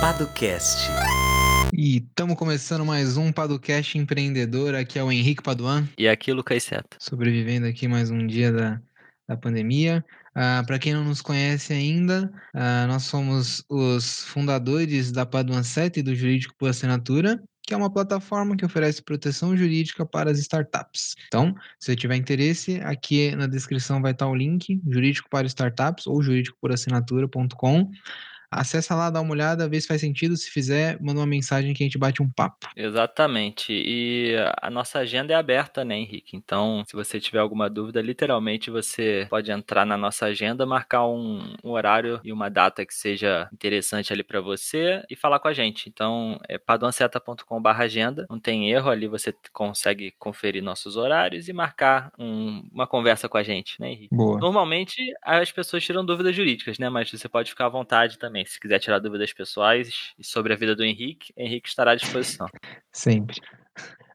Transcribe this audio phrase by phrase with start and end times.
[0.00, 0.90] Padocast.
[1.72, 4.74] E estamos começando mais um Padocast empreendedor.
[4.74, 5.88] Aqui é o Henrique Paduan.
[5.98, 6.96] E aqui, Lucas Seto.
[7.00, 8.80] Sobrevivendo aqui mais um dia da,
[9.28, 10.04] da pandemia.
[10.30, 16.00] Uh, Para quem não nos conhece ainda, uh, nós somos os fundadores da Paduan 7
[16.00, 20.38] e do Jurídico por Assinatura que é uma plataforma que oferece proteção jurídica para as
[20.38, 21.16] startups.
[21.26, 26.06] Então, se você tiver interesse, aqui na descrição vai estar o link jurídico para startups
[26.06, 27.90] ou jurídicoporassinatura.com.
[28.50, 30.36] Acessa lá, dá uma olhada, vê se faz sentido.
[30.36, 32.68] Se fizer, manda uma mensagem que a gente bate um papo.
[32.76, 33.72] Exatamente.
[33.72, 36.36] E a nossa agenda é aberta, né, Henrique?
[36.36, 41.54] Então, se você tiver alguma dúvida, literalmente você pode entrar na nossa agenda, marcar um,
[41.64, 45.54] um horário e uma data que seja interessante ali para você e falar com a
[45.54, 45.88] gente.
[45.88, 48.26] Então, é paduanceta.com/agenda.
[48.28, 53.38] Não tem erro ali, você consegue conferir nossos horários e marcar um, uma conversa com
[53.38, 54.12] a gente, né, Henrique?
[54.12, 54.38] Boa.
[54.38, 56.90] Normalmente as pessoas tiram dúvidas jurídicas, né?
[56.90, 58.44] Mas você pode ficar à vontade também também.
[58.44, 62.46] Se quiser tirar dúvidas pessoais sobre a vida do Henrique, Henrique estará à disposição.
[62.92, 63.40] Sempre.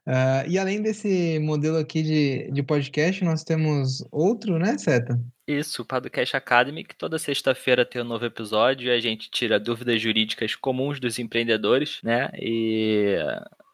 [0.06, 5.20] Uh, e além desse modelo aqui de, de podcast, nós temos outro, né, Seta?
[5.48, 9.60] Isso, o Podcast Academy, que toda sexta-feira tem um novo episódio e a gente tira
[9.60, 12.30] dúvidas jurídicas comuns dos empreendedores, né?
[12.36, 13.16] E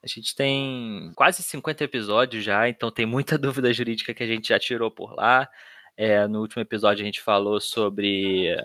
[0.03, 4.49] a gente tem quase 50 episódios já, então tem muita dúvida jurídica que a gente
[4.49, 5.47] já tirou por lá.
[5.95, 8.55] É, no último episódio a gente falou sobre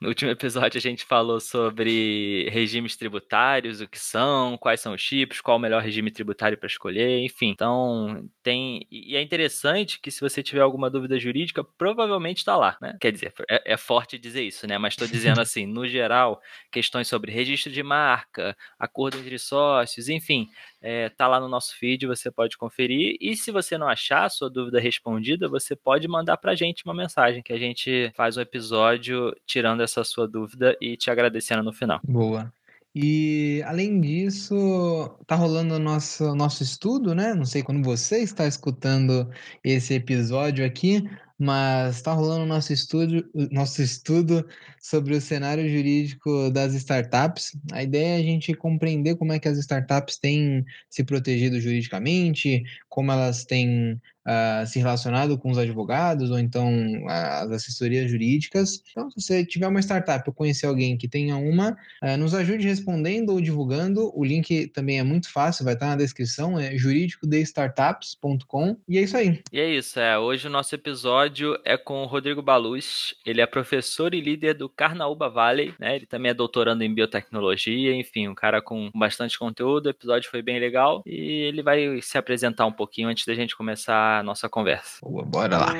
[0.00, 5.00] no último episódio a gente falou sobre regimes tributários, o que são, quais são os
[5.00, 7.48] chips, qual o melhor regime tributário para escolher, enfim.
[7.48, 8.86] Então, tem.
[8.90, 12.96] E é interessante que se você tiver alguma dúvida jurídica, provavelmente está lá, né?
[13.00, 14.76] Quer dizer, é, é, forte dizer isso, né?
[14.76, 20.46] Mas estou dizendo assim, no geral, questões sobre registro de marca, acordo entre sócios, enfim,
[20.80, 23.16] é, tá lá no nosso feed, você pode conferir.
[23.20, 26.84] E se você não achar a sua dúvida respondida, você pode mandar para a gente
[26.84, 31.62] uma mensagem, que a gente faz um episódio tirando essa sua dúvida e te agradecendo
[31.62, 32.00] no final.
[32.04, 32.52] Boa.
[32.98, 37.34] E além disso, tá rolando o nosso, nosso estudo, né?
[37.34, 39.30] Não sei quando você está escutando
[39.62, 41.06] esse episódio aqui,
[41.38, 44.46] mas está rolando nosso estudo, nosso estudo
[44.80, 47.56] sobre o cenário jurídico das startups.
[47.72, 52.62] A ideia é a gente compreender como é que as startups têm se protegido juridicamente,
[52.88, 56.70] como elas têm uh, se relacionado com os advogados ou então
[57.02, 58.82] uh, as assessorias jurídicas.
[58.90, 62.66] Então, se você tiver uma startup ou conhecer alguém que tenha uma, uh, nos ajude
[62.66, 64.10] respondendo ou divulgando.
[64.14, 68.76] O link também é muito fácil, vai estar na descrição, é jurídicodestartups.com.
[68.88, 69.42] E é isso aí.
[69.52, 70.18] E é isso, é.
[70.18, 71.25] Hoje o nosso episódio
[71.64, 73.14] é com o Rodrigo Baluz.
[73.24, 75.96] Ele é professor e líder do Carnaúba Valley, né?
[75.96, 79.86] Ele também é doutorando em biotecnologia, enfim, um cara com bastante conteúdo.
[79.86, 83.56] O episódio foi bem legal e ele vai se apresentar um pouquinho antes da gente
[83.56, 84.98] começar a nossa conversa.
[85.02, 85.72] Boa, bora lá.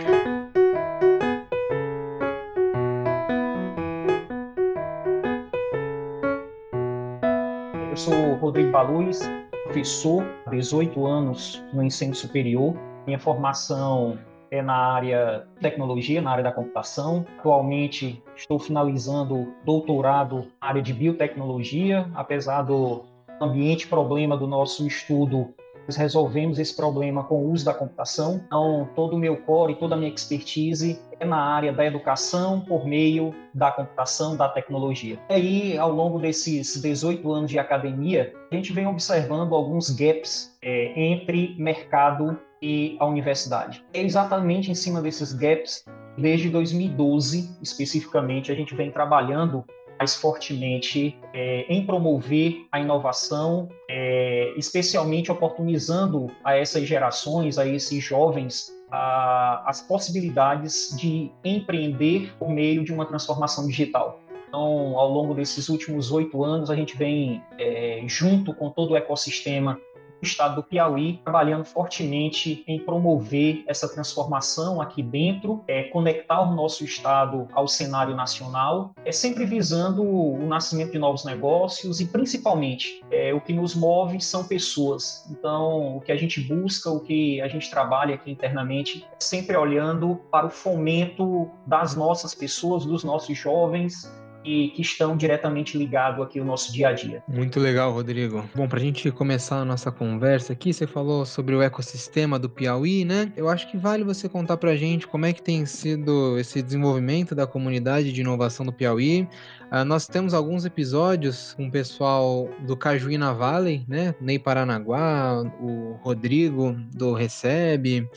[7.91, 9.21] Eu sou Rodrigo Baluz,
[9.65, 12.77] professor, 18 anos no ensino superior.
[13.07, 14.19] Minha formação
[14.57, 17.25] é na área de tecnologia, na área da computação.
[17.39, 23.05] Atualmente estou finalizando doutorado na área de biotecnologia, apesar do
[23.41, 25.55] ambiente problema do nosso estudo
[25.87, 28.41] nós resolvemos esse problema com o uso da computação.
[28.45, 32.87] Então, todo o meu core, toda a minha expertise é na área da educação por
[32.87, 35.19] meio da computação, da tecnologia.
[35.31, 40.57] E aí, ao longo desses 18 anos de academia, a gente vem observando alguns gaps
[40.61, 43.85] é, entre mercado e a universidade.
[43.95, 45.85] É exatamente em cima desses gaps,
[46.19, 49.65] desde 2012 especificamente, a gente vem trabalhando
[49.97, 58.03] mais fortemente é, em promover a inovação, é, especialmente oportunizando a essas gerações, a esses
[58.03, 64.21] jovens, a, as possibilidades de empreender por meio de uma transformação digital.
[64.49, 68.97] Então, ao longo desses últimos oito anos, a gente vem, é, junto com todo o
[68.97, 69.79] ecossistema
[70.23, 76.85] estado do Piauí, trabalhando fortemente em promover essa transformação aqui dentro, é, conectar o nosso
[76.85, 83.33] estado ao cenário nacional, é sempre visando o nascimento de novos negócios e principalmente é,
[83.33, 85.27] o que nos move são pessoas.
[85.31, 89.57] Então, o que a gente busca, o que a gente trabalha aqui internamente, é sempre
[89.57, 94.11] olhando para o fomento das nossas pessoas, dos nossos jovens,
[94.47, 97.21] que, que estão diretamente ligados aqui ao nosso dia a dia.
[97.27, 98.49] Muito legal, Rodrigo.
[98.55, 102.49] Bom, para a gente começar a nossa conversa aqui, você falou sobre o ecossistema do
[102.49, 103.33] Piauí, né?
[103.37, 106.63] Eu acho que vale você contar para a gente como é que tem sido esse
[106.63, 109.29] desenvolvimento da comunidade de inovação do Piauí.
[109.73, 114.15] Uh, nós temos alguns episódios com o pessoal do Cajuína Valley, né?
[114.21, 118.09] Ney Paranaguá, o Rodrigo do Recebe,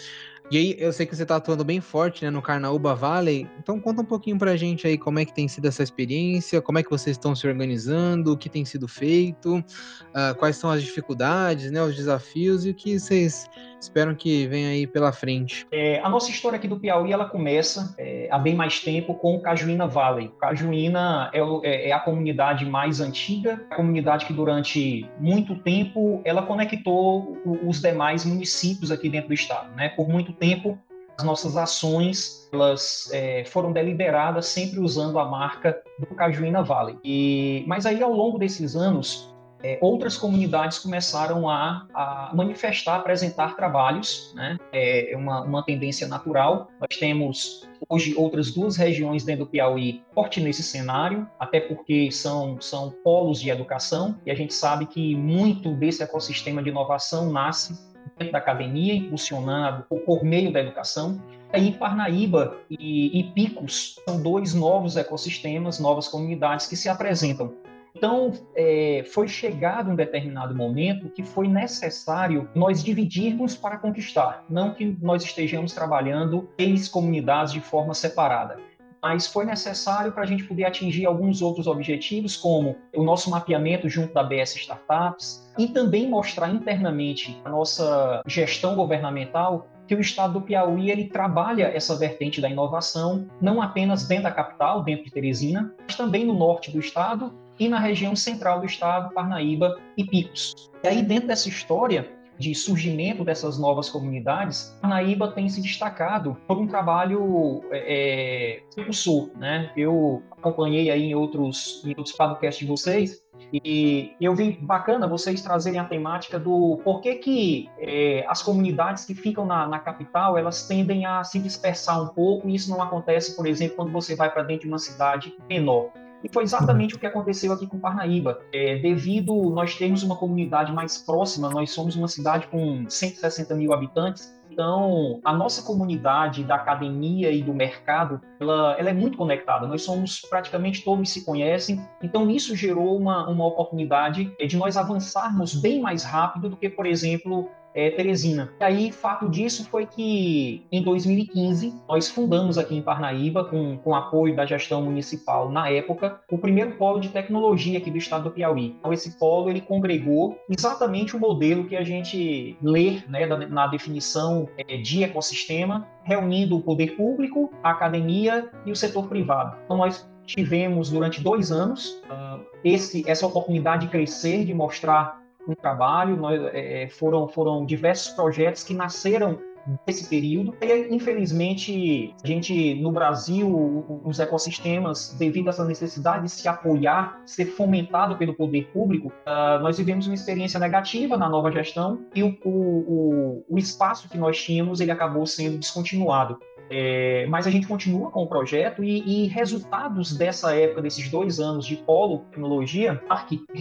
[0.51, 3.79] E aí, eu sei que você está atuando bem forte né, no Carnaúba Valley, então
[3.79, 6.79] conta um pouquinho para a gente aí como é que tem sido essa experiência, como
[6.79, 10.81] é que vocês estão se organizando, o que tem sido feito, uh, quais são as
[10.81, 13.47] dificuldades, né, os desafios e o que vocês
[13.79, 15.65] esperam que venha aí pela frente.
[15.71, 19.35] É, a nossa história aqui do Piauí, ela começa é, há bem mais tempo com
[19.35, 20.31] o Cajuína Valley.
[20.39, 26.41] Cajuína é, é, é a comunidade mais antiga, a comunidade que durante muito tempo ela
[26.41, 29.89] conectou os demais municípios aqui dentro do estado, né?
[29.89, 30.77] Por muito tempo,
[31.17, 36.97] as nossas ações elas é, foram deliberadas sempre usando a marca do Cajuína Valley.
[37.03, 39.29] E, mas aí, ao longo desses anos,
[39.61, 44.57] é, outras comunidades começaram a, a, manifestar, apresentar trabalhos, né?
[44.71, 46.69] É uma, uma tendência natural.
[46.79, 52.59] Nós temos hoje outras duas regiões dentro do Piauí forte nesse cenário, até porque são,
[52.61, 57.88] são polos de educação, e a gente sabe que muito desse ecossistema de inovação nasce
[58.19, 61.19] dentro da academia, impulsionado por meio da educação.
[61.51, 67.53] Aí Parnaíba e, e Picos são dois novos ecossistemas, novas comunidades que se apresentam.
[67.95, 74.75] Então, é, foi chegado um determinado momento que foi necessário nós dividirmos para conquistar, não
[74.75, 78.68] que nós estejamos trabalhando em comunidades de forma separada
[79.01, 83.89] mas foi necessário para a gente poder atingir alguns outros objetivos, como o nosso mapeamento
[83.89, 90.33] junto da BS Startups, e também mostrar internamente a nossa gestão governamental que o estado
[90.33, 95.11] do Piauí ele trabalha essa vertente da inovação, não apenas dentro da capital, dentro de
[95.11, 100.03] Teresina, mas também no norte do estado e na região central do estado, Parnaíba e
[100.03, 100.69] Picos.
[100.83, 102.07] E aí, dentro dessa história,
[102.39, 109.71] de surgimento dessas novas comunidades, Parnaíba tem se destacado por um trabalho é, é né?
[109.75, 113.21] Eu acompanhei aí em outros, em outros podcasts de vocês
[113.51, 119.13] e eu vi bacana vocês trazerem a temática do porquê que é, as comunidades que
[119.13, 123.35] ficam na, na, capital elas tendem a se dispersar um pouco e isso não acontece,
[123.35, 125.89] por exemplo, quando você vai para dentro de uma cidade menor.
[126.23, 128.39] E foi exatamente o que aconteceu aqui com Parnaíba.
[128.53, 133.73] É, devido nós termos uma comunidade mais próxima, nós somos uma cidade com 160 mil
[133.73, 139.65] habitantes, então, a nossa comunidade da academia e do mercado, ela, ela, é muito conectada.
[139.65, 141.79] Nós somos praticamente todos se conhecem.
[142.03, 146.85] Então, isso gerou uma, uma oportunidade de nós avançarmos bem mais rápido do que, por
[146.85, 148.51] exemplo, é, Teresina.
[148.59, 153.95] E aí, fato disso foi que em 2015 nós fundamos aqui em Parnaíba, com, com
[153.95, 158.31] apoio da gestão municipal na época, o primeiro polo de tecnologia aqui do estado do
[158.31, 158.75] Piauí.
[158.77, 164.49] Então, esse polo ele congregou exatamente o modelo que a gente lê né, na definição
[164.57, 169.57] é, de ecossistema, reunindo o poder público, a academia e o setor privado.
[169.63, 175.18] Então, nós tivemos durante dois anos uh, esse, essa oportunidade de crescer, de mostrar
[175.51, 179.39] um trabalho, nós, é, é, foram, foram diversos projetos que nasceram
[179.85, 180.55] desse período.
[180.61, 187.21] E, infelizmente, a gente, no Brasil, os ecossistemas, devido a essa necessidade de se apoiar,
[187.25, 192.23] ser fomentado pelo poder público, uh, nós vivemos uma experiência negativa na nova gestão e
[192.23, 196.39] o, o, o espaço que nós tínhamos, ele acabou sendo descontinuado.
[196.69, 201.39] É, mas a gente continua com o projeto e, e, resultados dessa época, desses dois
[201.39, 203.01] anos de polo tecnologia,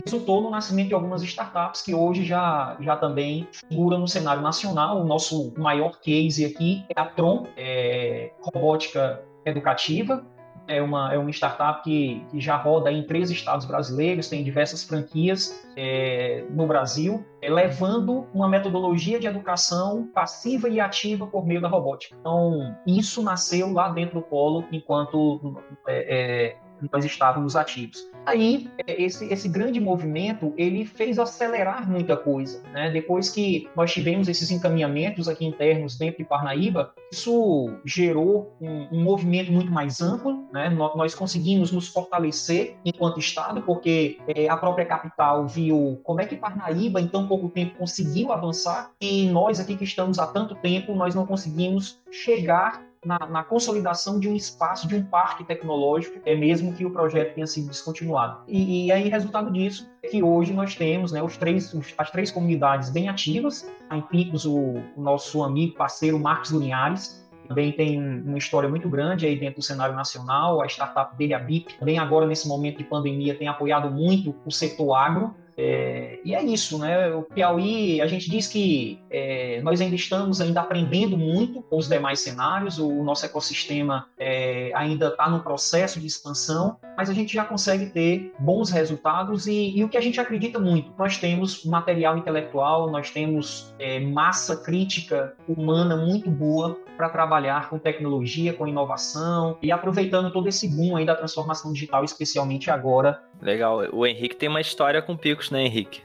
[0.04, 5.00] resultou no nascimento de algumas startups que hoje já, já também figuram no cenário nacional.
[5.00, 10.24] O nosso maior case aqui é a Tron, é, robótica educativa,
[10.68, 14.84] é uma, é uma startup que, que já roda em três estados brasileiros, tem diversas
[14.84, 21.60] franquias é, no Brasil, é, levando uma metodologia de educação passiva e ativa por meio
[21.60, 22.14] da robótica.
[22.20, 25.56] Então, isso nasceu lá dentro do Polo, enquanto
[25.86, 28.08] é, é nós estávamos ativos.
[28.26, 32.90] Aí, esse, esse grande movimento, ele fez acelerar muita coisa, né?
[32.90, 39.02] Depois que nós tivemos esses encaminhamentos aqui internos dentro de Parnaíba, isso gerou um, um
[39.02, 40.68] movimento muito mais amplo, né?
[40.68, 46.26] Nós, nós, conseguimos nos fortalecer enquanto Estado, porque é, a própria capital viu como é
[46.26, 50.54] que Parnaíba, em tão pouco tempo, conseguiu avançar, e nós aqui que estamos há tanto
[50.56, 56.20] tempo, nós não conseguimos chegar na, na, consolidação de um espaço, de um parque tecnológico,
[56.24, 58.40] é mesmo que o projeto tenha sido descontinuado.
[58.46, 62.10] E, e aí, resultado disso, é que hoje nós temos né, os três, os, as
[62.10, 67.98] três comunidades bem ativas, em Picos, o, o nosso amigo, parceiro Marcos Linhares, também tem
[67.98, 71.98] uma história muito grande aí dentro do cenário nacional, a startup dele, a BIP, também
[71.98, 76.78] agora nesse momento de pandemia tem apoiado muito o setor agro, É, e é isso,
[76.78, 77.12] né?
[77.12, 81.88] O Piauí, a gente diz que é, nós ainda estamos ainda aprendendo muito com os
[81.88, 87.34] demais cenários, o nosso ecossistema é, ainda está no processo de expansão, mas a gente
[87.34, 91.64] já consegue ter bons resultados e, e, o que a gente acredita muito, nós temos
[91.64, 98.66] material intelectual, nós temos é, massa crítica humana muito boa para trabalhar com tecnologia, com
[98.66, 103.22] inovação e aproveitando todo esse boom aí da transformação digital, especialmente agora.
[103.40, 103.84] Legal.
[103.92, 106.02] O Henrique tem uma história com picos, né, Henrique?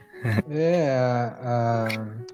[0.50, 1.88] É, a,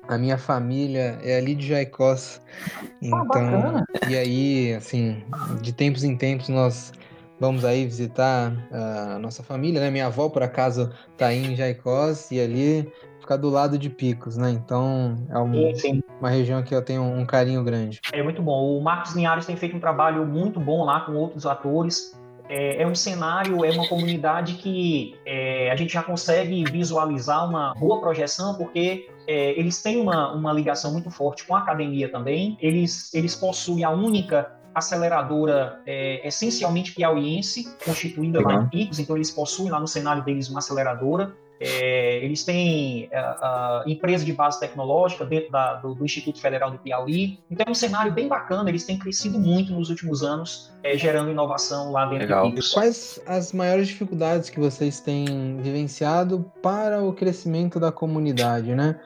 [0.08, 2.40] a, a, minha família é ali de Jaicós.
[2.70, 5.24] Ah, então, ah, e aí, assim,
[5.60, 6.92] de tempos em tempos nós
[7.40, 9.90] vamos aí visitar a nossa família, né?
[9.90, 14.36] Minha avó, por acaso, tá aí em Jaicós e ali ficar do lado de Picos,
[14.36, 14.50] né?
[14.50, 15.72] Então é um,
[16.18, 18.00] uma região que eu tenho um carinho grande.
[18.12, 18.76] É muito bom.
[18.76, 22.19] O Marcos Linhares tem feito um trabalho muito bom lá com outros atores.
[22.50, 27.72] É, é um cenário, é uma comunidade que é, a gente já consegue visualizar uma
[27.74, 32.58] boa projeção, porque é, eles têm uma, uma ligação muito forte com a academia também.
[32.60, 39.30] Eles, eles possuem a única aceleradora é, essencialmente piauiense, constituída lá em Picos, então eles
[39.30, 41.32] possuem lá no cenário deles uma aceleradora.
[41.62, 46.70] É, eles têm a, é, empresa de base tecnológica dentro da, do, do, Instituto Federal
[46.70, 47.38] do Piauí.
[47.50, 51.30] Então é um cenário bem bacana, eles têm crescido muito nos últimos anos, é, gerando
[51.30, 52.50] inovação lá dentro Legal.
[52.50, 58.98] do Quais as maiores dificuldades que vocês têm vivenciado para o crescimento da comunidade, né?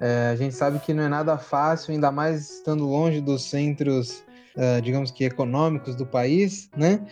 [0.00, 4.24] É, a gente sabe que não é nada fácil, ainda mais estando longe dos centros,
[4.56, 7.04] uh, digamos que econômicos do país, né?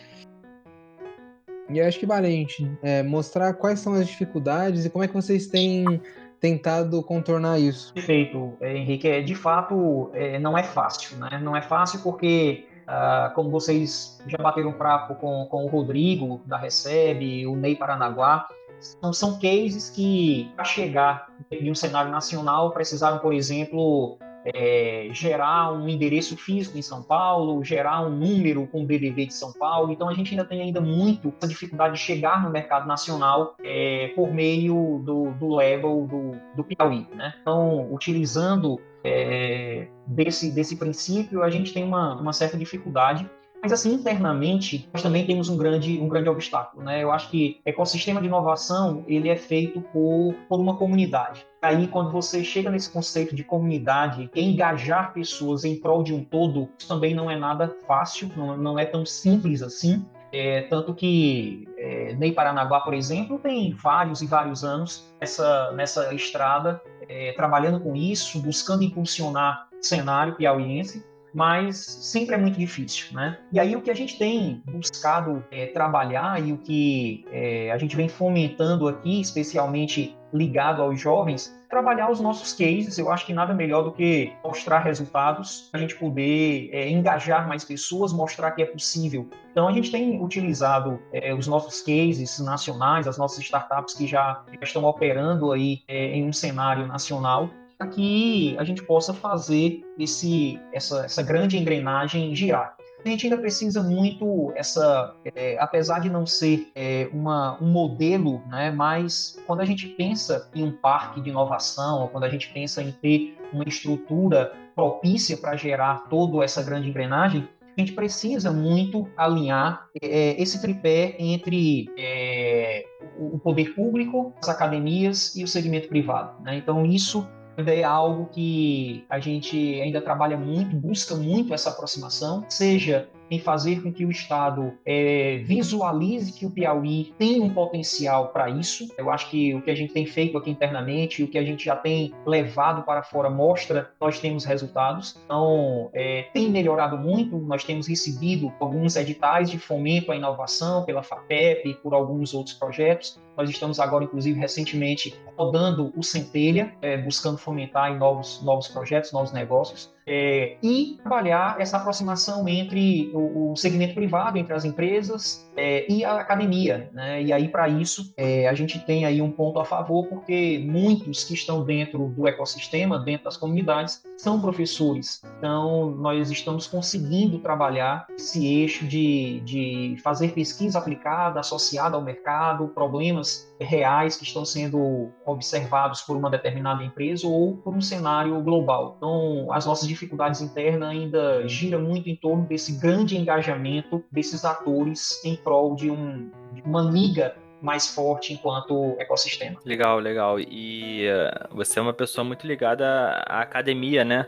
[1.69, 5.03] E eu acho que vale a gente é, mostrar quais são as dificuldades e como
[5.03, 6.01] é que vocês têm
[6.39, 7.93] tentado contornar isso.
[7.93, 9.07] Perfeito, é, Henrique.
[9.07, 11.39] É, de fato, é, não é fácil, né?
[11.41, 16.57] Não é fácil porque, ah, como vocês já bateram papo com, com o Rodrigo da
[16.57, 18.47] Recebe, o Ney Paranaguá,
[18.79, 24.17] são, são cases que, para chegar em um cenário nacional, precisaram, por exemplo,
[24.53, 29.33] é, gerar um endereço físico em São Paulo, gerar um número com o BDB de
[29.33, 29.91] São Paulo.
[29.91, 34.11] Então a gente ainda tem ainda muito essa dificuldade de chegar no mercado nacional é,
[34.15, 37.07] por meio do, do level do, do Piauí.
[37.13, 37.33] Né?
[37.41, 43.29] Então, utilizando é, desse, desse princípio, a gente tem uma, uma certa dificuldade
[43.61, 47.03] mas assim, internamente, nós também temos um grande, um grande obstáculo, né?
[47.03, 51.45] Eu acho que ecossistema de inovação, ele é feito por, por uma comunidade.
[51.61, 56.69] Aí, quando você chega nesse conceito de comunidade, engajar pessoas em prol de um todo,
[56.77, 60.05] isso também não é nada fácil, não, não é tão simples assim.
[60.31, 66.13] É, tanto que é, Ney Paranaguá, por exemplo, tem vários e vários anos essa, nessa
[66.13, 71.03] estrada, é, trabalhando com isso, buscando impulsionar cenário piauiense
[71.37, 73.37] mas sempre é muito difícil, né?
[73.51, 77.77] E aí o que a gente tem buscado é, trabalhar e o que é, a
[77.77, 82.97] gente vem fomentando aqui, especialmente ligado aos jovens, trabalhar os nossos cases.
[82.97, 87.63] Eu acho que nada melhor do que mostrar resultados, a gente poder é, engajar mais
[87.63, 89.29] pessoas, mostrar que é possível.
[89.51, 94.43] Então, a gente tem utilizado é, os nossos cases nacionais, as nossas startups que já,
[94.59, 100.59] estão operando aí é, em um cenário nacional para que a gente possa fazer esse,
[100.73, 102.75] essa, essa grande engrenagem girar.
[103.05, 108.41] A gente ainda precisa muito essa, é, apesar de não ser é, uma, um modelo,
[108.47, 112.51] né, mas quando a gente pensa em um parque de inovação, ou quando a gente
[112.51, 118.51] pensa em ter uma estrutura propícia para gerar toda essa grande engrenagem, a gente precisa
[118.51, 122.83] muito alinhar é, esse tripé entre é,
[123.19, 126.41] o poder público, as academias e o segmento privado.
[126.41, 126.57] Né?
[126.57, 127.27] Então, isso
[127.65, 133.81] é algo que a gente ainda trabalha muito, busca muito essa aproximação, seja em fazer
[133.81, 138.87] com que o Estado é, visualize que o Piauí tem um potencial para isso.
[138.97, 141.65] Eu acho que o que a gente tem feito aqui internamente, o que a gente
[141.65, 145.19] já tem levado para fora mostra nós temos resultados.
[145.25, 147.37] Então, é, tem melhorado muito.
[147.37, 152.55] Nós temos recebido alguns editais de fomento à inovação pela FAPEP e por alguns outros
[152.55, 153.19] projetos.
[153.35, 159.11] Nós estamos agora, inclusive, recentemente rodando o Centelha, é, buscando fomentar em novos, novos projetos,
[159.11, 165.51] novos negócios é, e trabalhar essa aproximação entre o, o, segmento privado, entre as empresas
[165.57, 166.89] é, e a academia.
[166.93, 167.23] Né?
[167.23, 171.25] E aí, para isso, é, a gente tem aí um ponto a favor, porque muitos
[171.25, 175.21] que estão dentro do ecossistema, dentro das comunidades, são professores.
[175.37, 182.69] Então, nós estamos conseguindo trabalhar esse eixo de, de fazer pesquisa aplicada, associada ao mercado,
[182.69, 188.95] problemas reais que estão sendo observados por uma determinada empresa ou por um cenário global.
[188.97, 195.23] Então, as nossas dificuldades internas ainda giram muito em torno desse grande engajamento desses atores
[195.25, 199.59] em prol de, um, de uma liga mais forte enquanto ecossistema.
[199.65, 200.39] Legal, legal.
[200.39, 202.85] E uh, você é uma pessoa muito ligada
[203.27, 204.27] à academia, né?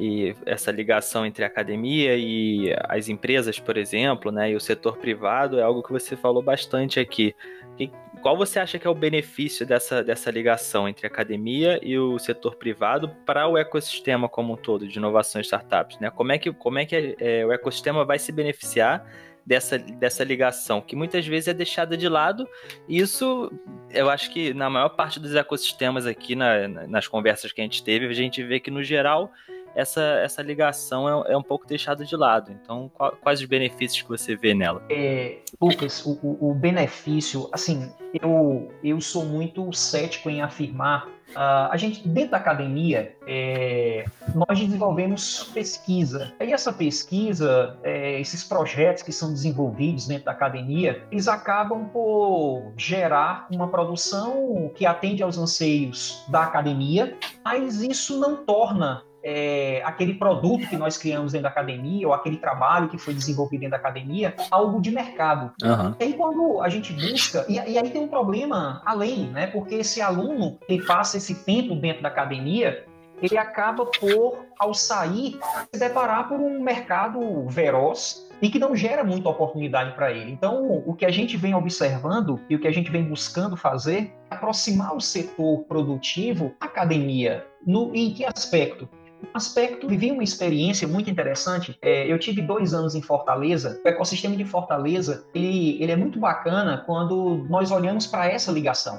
[0.00, 4.96] E essa ligação entre a academia e as empresas, por exemplo, né, e o setor
[4.96, 7.36] privado é algo que você falou bastante aqui.
[7.78, 7.90] E
[8.22, 12.18] qual você acha que é o benefício dessa, dessa ligação entre a academia e o
[12.18, 15.98] setor privado para o ecossistema como um todo de inovação e startups?
[15.98, 16.10] Né?
[16.10, 19.06] Como é que, como é que é, o ecossistema vai se beneficiar
[19.44, 22.48] dessa, dessa ligação, que muitas vezes é deixada de lado.
[22.88, 23.50] Isso,
[23.90, 27.82] eu acho que na maior parte dos ecossistemas aqui, na, nas conversas que a gente
[27.82, 29.32] teve, a gente vê que, no geral,
[29.74, 32.52] essa, essa ligação é, é um pouco deixada de lado.
[32.52, 34.82] Então, qual, quais os benefícios que você vê nela?
[34.90, 41.76] É, Lucas, o, o, benefício, assim, eu, eu sou muito cético em afirmar Uh, a
[41.76, 46.32] gente, dentro da academia, é, nós desenvolvemos pesquisa.
[46.40, 52.72] E essa pesquisa, é, esses projetos que são desenvolvidos dentro da academia, eles acabam por
[52.76, 60.14] gerar uma produção que atende aos anseios da academia, mas isso não torna é, aquele
[60.14, 63.76] produto que nós criamos dentro da academia, ou aquele trabalho que foi desenvolvido dentro da
[63.76, 65.52] academia, algo de mercado.
[65.62, 65.94] Uhum.
[65.98, 69.46] E aí, quando a gente busca, e, e, aí tem um problema além, né?
[69.46, 72.84] Porque esse aluno que passa esse tempo dentro da academia,
[73.22, 75.38] ele acaba por, ao sair,
[75.72, 80.32] se deparar por um mercado veroz e que não gera muita oportunidade para ele.
[80.32, 84.12] Então, o que a gente vem observando e o que a gente vem buscando fazer
[84.30, 87.46] é aproximar o setor produtivo academia.
[87.66, 88.88] No, em que aspecto?
[89.34, 91.76] Aspecto, vivi uma experiência muito interessante.
[91.82, 93.80] É, eu tive dois anos em Fortaleza.
[93.84, 98.98] O ecossistema de Fortaleza ele, ele é muito bacana quando nós olhamos para essa ligação.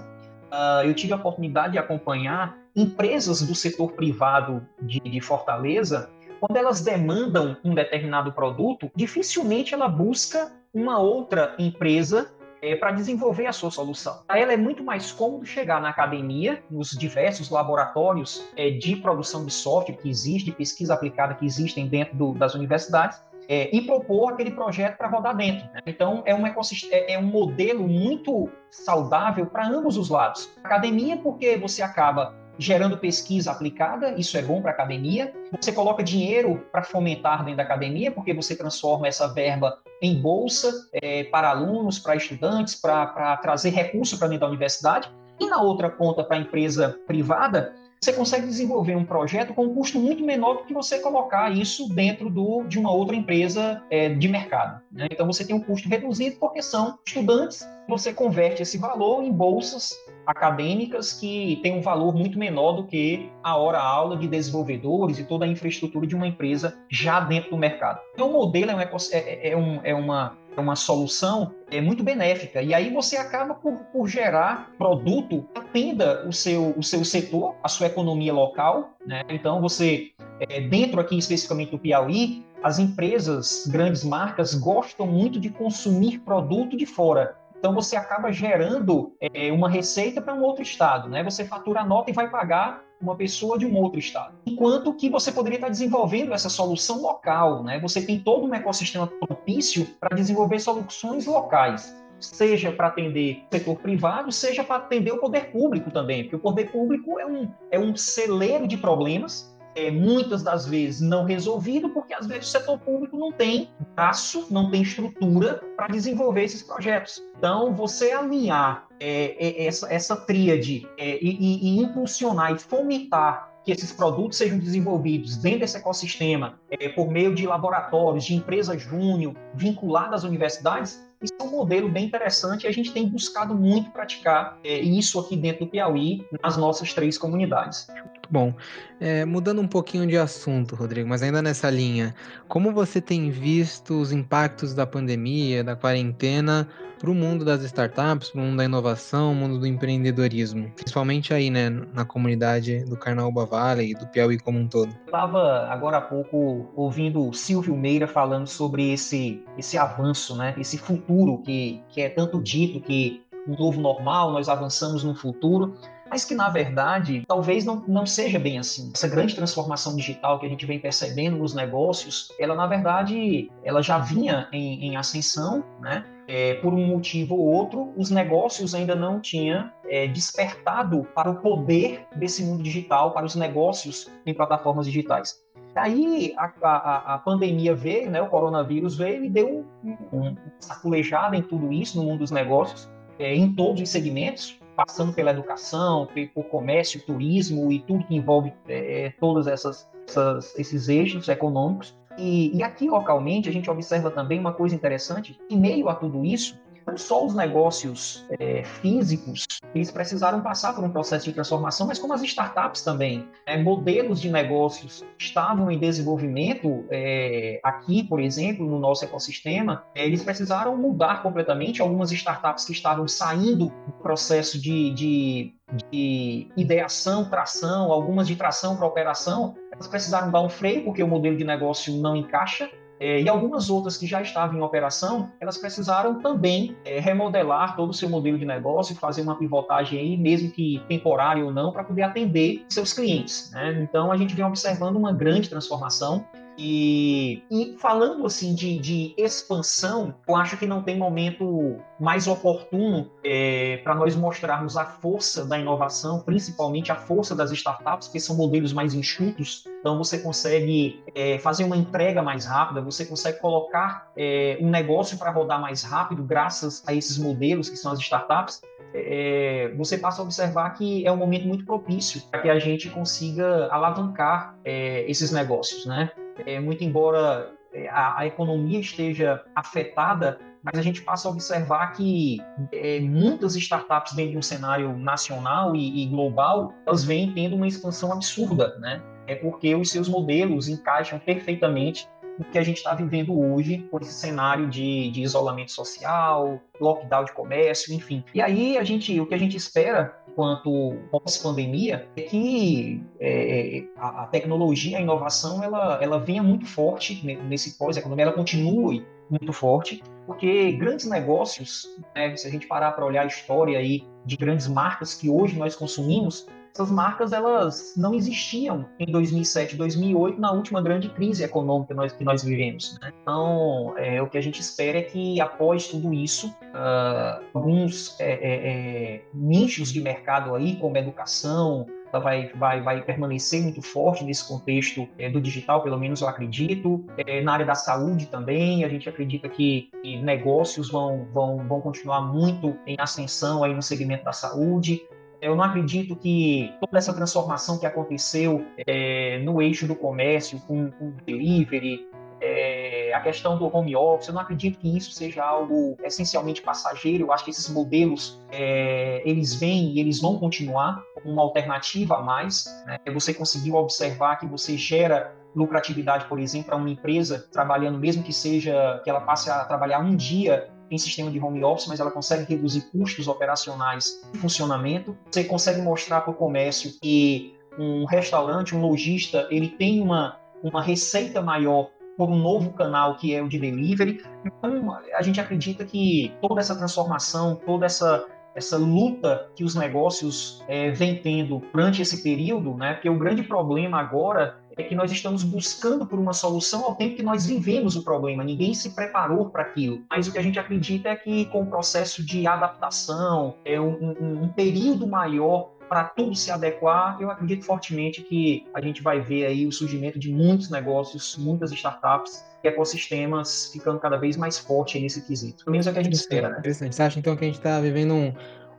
[0.52, 6.10] Uh, eu tive a oportunidade de acompanhar empresas do setor privado de, de Fortaleza.
[6.40, 13.48] Quando elas demandam um determinado produto, dificilmente ela busca uma outra empresa é, para desenvolver
[13.48, 14.22] a sua solução.
[14.30, 19.52] Ela é muito mais cômodo chegar na academia, nos diversos laboratórios é, de produção de
[19.52, 24.34] software que existe, de pesquisa aplicada que existem dentro do, das universidades, é, e propor
[24.34, 25.66] aquele projeto para rodar dentro.
[25.74, 25.82] Né?
[25.86, 30.50] Então, é um, é, é um modelo muito saudável para ambos os lados.
[30.64, 35.34] Academia, porque você acaba gerando pesquisa aplicada, isso é bom para a academia.
[35.60, 40.72] Você coloca dinheiro para fomentar dentro da academia, porque você transforma essa verba em bolsa
[40.94, 45.12] é, para alunos, para estudantes, para trazer recurso para dentro da universidade.
[45.40, 49.76] E na outra ponta, para a empresa privada, você consegue desenvolver um projeto com um
[49.76, 54.10] custo muito menor do que você colocar isso dentro do, de uma outra empresa é,
[54.10, 54.82] de mercado.
[54.92, 55.08] Né?
[55.12, 59.94] Então você tem um custo reduzido porque são estudantes, você converte esse valor em bolsas
[60.26, 65.46] acadêmicas que têm um valor muito menor do que a hora-aula de desenvolvedores e toda
[65.46, 68.00] a infraestrutura de uma empresa já dentro do mercado.
[68.14, 72.04] Então, o modelo é, um, é, é, um, é uma, é uma solução é muito
[72.04, 72.62] benéfica.
[72.62, 77.56] E aí você acaba por, por gerar produto que atenda o seu, o seu setor,
[77.64, 78.92] a sua economia local.
[79.06, 79.22] Né?
[79.30, 85.50] Então, você, é, dentro aqui especificamente do Piauí, as empresas, grandes marcas, gostam muito de
[85.50, 87.36] consumir produto de fora.
[87.62, 91.24] Então você acaba gerando é, uma receita para um outro estado, né?
[91.24, 94.34] Você fatura a nota e vai pagar uma pessoa de um outro estado.
[94.48, 97.80] Enquanto que você poderia estar desenvolvendo essa solução local, né?
[97.80, 103.76] Você tem todo um ecossistema propício para desenvolver soluções locais seja para atender o setor
[103.78, 107.80] privado, seja para atender o poder público também, porque o poder público é um, é
[107.80, 112.80] um celeiro de problemas é, muitas das vezes não resolvido, porque às vezes o setor
[112.80, 117.22] público não tem braço, não tem estrutura para desenvolver esses projetos.
[117.38, 123.51] Então, você alinhar é, é, essa, essa tríade é, e, e, e impulsionar e fomentar
[123.64, 128.82] que esses produtos sejam desenvolvidos dentro desse ecossistema, é, por meio de laboratórios, de empresas
[128.82, 133.54] júnior, vinculadas às universidades, isso é um modelo bem interessante e a gente tem buscado
[133.54, 137.88] muito praticar é, isso aqui dentro do Piauí, nas nossas três comunidades.
[138.28, 138.56] Bom,
[139.00, 142.16] é, mudando um pouquinho de assunto, Rodrigo, mas ainda nessa linha,
[142.48, 146.68] como você tem visto os impactos da pandemia, da quarentena,
[147.02, 151.50] para o mundo das startups, para o mundo da inovação, mundo do empreendedorismo, principalmente aí,
[151.50, 154.96] né, na comunidade do Carnaúba Valley e do Piauí como um todo?
[155.08, 160.78] Estava agora há pouco ouvindo o Silvio Meira falando sobre esse, esse avanço, né, esse
[160.78, 165.74] futuro que, que é tanto dito que um novo normal, nós avançamos no futuro
[166.12, 168.92] mas que na verdade talvez não, não seja bem assim.
[168.94, 173.82] Essa grande transformação digital que a gente vem percebendo nos negócios, ela na verdade ela
[173.82, 176.04] já vinha em, em ascensão, né?
[176.34, 181.36] É, por um motivo ou outro, os negócios ainda não tinham é, despertado para o
[181.42, 185.44] poder desse mundo digital, para os negócios em plataformas digitais.
[185.76, 191.36] Aí a, a, a, pandemia veio, né, o coronavírus veio e deu um, um, saculejado
[191.36, 192.90] em tudo isso no mundo dos negócios
[193.20, 198.54] é, em todos os segmentos, passando pela educação, por comércio, turismo e tudo que envolve
[198.70, 201.94] é, todos essas, essas, esses eixos econômicos.
[202.22, 206.24] E, e, aqui localmente a gente observa também uma coisa interessante: em meio a tudo
[206.24, 206.56] isso,
[206.98, 212.14] só os negócios é, físicos, eles precisaram passar por um processo de transformação, mas como
[212.14, 213.28] as startups também.
[213.46, 220.06] É, modelos de negócios estavam em desenvolvimento é, aqui, por exemplo, no nosso ecossistema, é,
[220.06, 221.82] eles precisaram mudar completamente.
[221.82, 225.54] Algumas startups que estavam saindo do processo de, de
[225.90, 231.08] de ideação, tração, algumas de tração para operação, elas precisaram dar um freio porque o
[231.08, 232.70] modelo de negócio não encaixa
[233.02, 237.94] e algumas outras que já estavam em operação, elas precisaram também é, remodelar todo o
[237.94, 242.04] seu modelo de negócio, fazer uma pivotagem aí, mesmo que temporária ou não, para poder
[242.04, 243.50] atender seus clientes.
[243.52, 243.82] Né?
[243.82, 246.26] Então a gente vem observando uma grande transformação
[246.58, 253.10] e, e, falando assim de, de, expansão, eu acho que não tem momento mais oportuno
[253.24, 258.36] é, para nós mostrarmos a força da inovação, principalmente a força das startups, que são
[258.36, 259.66] modelos mais enxutos.
[259.80, 265.18] Então você consegue é, fazer uma entrega mais rápida, você consegue colocar é, um negócio
[265.18, 268.62] para rodar mais rápido, graças a esses modelos que são as startups.
[268.94, 272.90] É, você passa a observar que é um momento muito propício para que a gente
[272.90, 276.12] consiga alavancar é, esses negócios, né?
[276.46, 281.94] É, muito embora é, a, a, economia esteja afetada, mas a gente passa a observar
[281.94, 282.40] que
[282.72, 287.68] é, muitas startups dentro de um cenário nacional e, e, global, elas vêm tendo uma
[287.68, 289.02] expansão absurda, né?
[289.28, 294.02] É porque os seus modelos encaixam perfeitamente no que a gente está vivendo hoje, por
[294.02, 298.24] esse cenário de, de isolamento social, lockdown de comércio, enfim.
[298.34, 304.24] E aí a gente, o que a gente espera quanto pós-pandemia é que é, a,
[304.24, 310.04] a, tecnologia, a inovação, ela, ela venha muito forte nesse pós-economia, ela continue muito forte,
[310.26, 314.68] porque grandes negócios, né, se a gente parar para olhar a história aí de grandes
[314.68, 320.82] marcas que hoje nós consumimos, essas marcas elas não existiam em 2007, 2008, na última
[320.82, 322.98] grande crise econômica que nós, que nós vivemos.
[323.02, 323.12] Né?
[323.22, 328.32] Então, é, o que a gente espera é que, após tudo isso, uh, alguns é,
[328.32, 331.86] é, é, nichos de mercado aí, como educação,
[332.20, 337.06] vai, vai, vai permanecer muito forte nesse contexto é, do digital, pelo menos eu acredito.
[337.18, 341.82] É, na área da saúde também, a gente acredita que, que, negócios vão, vão, vão
[341.82, 345.02] continuar muito em ascensão aí no segmento da saúde.
[345.42, 350.86] Eu não acredito que toda essa transformação que aconteceu é, no eixo do comércio, com,
[350.86, 352.08] o delivery,
[352.40, 357.26] é, a questão do home office, eu não acredito que isso seja algo essencialmente passageiro.
[357.26, 362.18] Eu acho que esses modelos é, eles vêm e eles vão continuar como uma alternativa
[362.18, 362.66] a mais.
[362.86, 363.00] Né?
[363.12, 368.32] Você conseguiu observar que você gera lucratividade, por exemplo, para uma empresa trabalhando, mesmo que
[368.32, 372.12] seja que ela passe a trabalhar um dia em sistema de home office, mas ela
[372.12, 375.18] consegue reduzir custos operacionais de funcionamento.
[375.32, 380.82] Você consegue mostrar para o comércio que um restaurante, um lojista, ele tem uma, uma
[380.82, 384.22] receita maior por um novo canal que é o de delivery.
[384.46, 390.64] Então, a gente acredita que toda essa transformação, toda essa essa luta que os negócios
[390.68, 392.94] é, tendo durante esse período, né?
[392.94, 397.24] Porque o grande problema agora que nós estamos buscando por uma solução ao tempo que
[397.24, 398.44] nós vivemos o problema.
[398.44, 400.02] Ninguém se preparou para aquilo.
[400.10, 404.16] Mas o que a gente acredita é que com o processo de adaptação, é um,
[404.20, 409.20] um, um período maior para tudo se adequar, eu acredito fortemente que a gente vai
[409.20, 414.58] ver aí o surgimento de muitos negócios, muitas startups e ecossistemas ficando cada vez mais
[414.58, 415.66] forte nesse quesito.
[415.66, 416.60] Pelo menos é o que a gente espera, né?
[416.60, 416.96] Interessante.
[416.96, 418.34] Você acha então que a gente está vivendo um,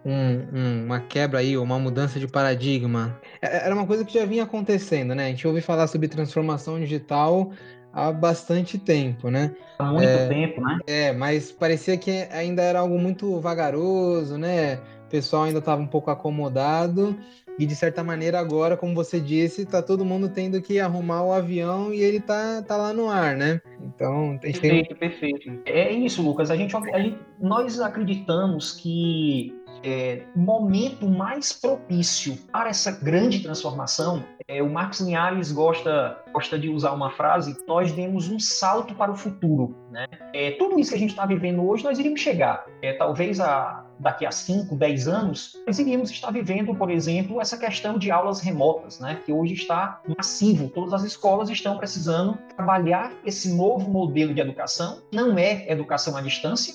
[0.04, 3.18] um, um, uma quebra aí, uma mudança de paradigma.
[3.40, 5.26] É, era uma coisa que já vinha acontecendo, né?
[5.26, 7.52] A gente ouve falar sobre transformação digital
[7.92, 9.54] há bastante tempo, né?
[9.78, 10.78] Há muito é, tempo, né?
[10.86, 14.76] É, mas parecia que ainda era algo muito vagaroso, né?
[15.06, 17.16] O pessoal ainda estava um pouco acomodado
[17.58, 21.32] e de certa maneira agora, como você disse, tá todo mundo tendo que arrumar o
[21.32, 23.60] avião e ele tá, tá lá no ar, né?
[23.82, 25.60] Então, tem perfeito, perfeito.
[25.66, 26.50] É isso, Lucas.
[26.50, 34.24] A gente, a gente nós acreditamos que é, momento mais propício para essa grande transformação,
[34.48, 39.10] é, o Marcos Linhares gosta, gosta de usar uma frase: nós demos um salto para
[39.10, 39.76] o futuro.
[39.90, 40.06] Né?
[40.34, 42.64] É, tudo isso que a gente está vivendo hoje, nós iríamos chegar.
[42.82, 47.56] É, talvez a, daqui a 5, 10 anos, nós iríamos estar vivendo, por exemplo, essa
[47.56, 49.20] questão de aulas remotas, né?
[49.24, 50.68] que hoje está massivo.
[50.68, 55.02] Todas as escolas estão precisando trabalhar esse novo modelo de educação.
[55.12, 56.74] Não é educação à distância,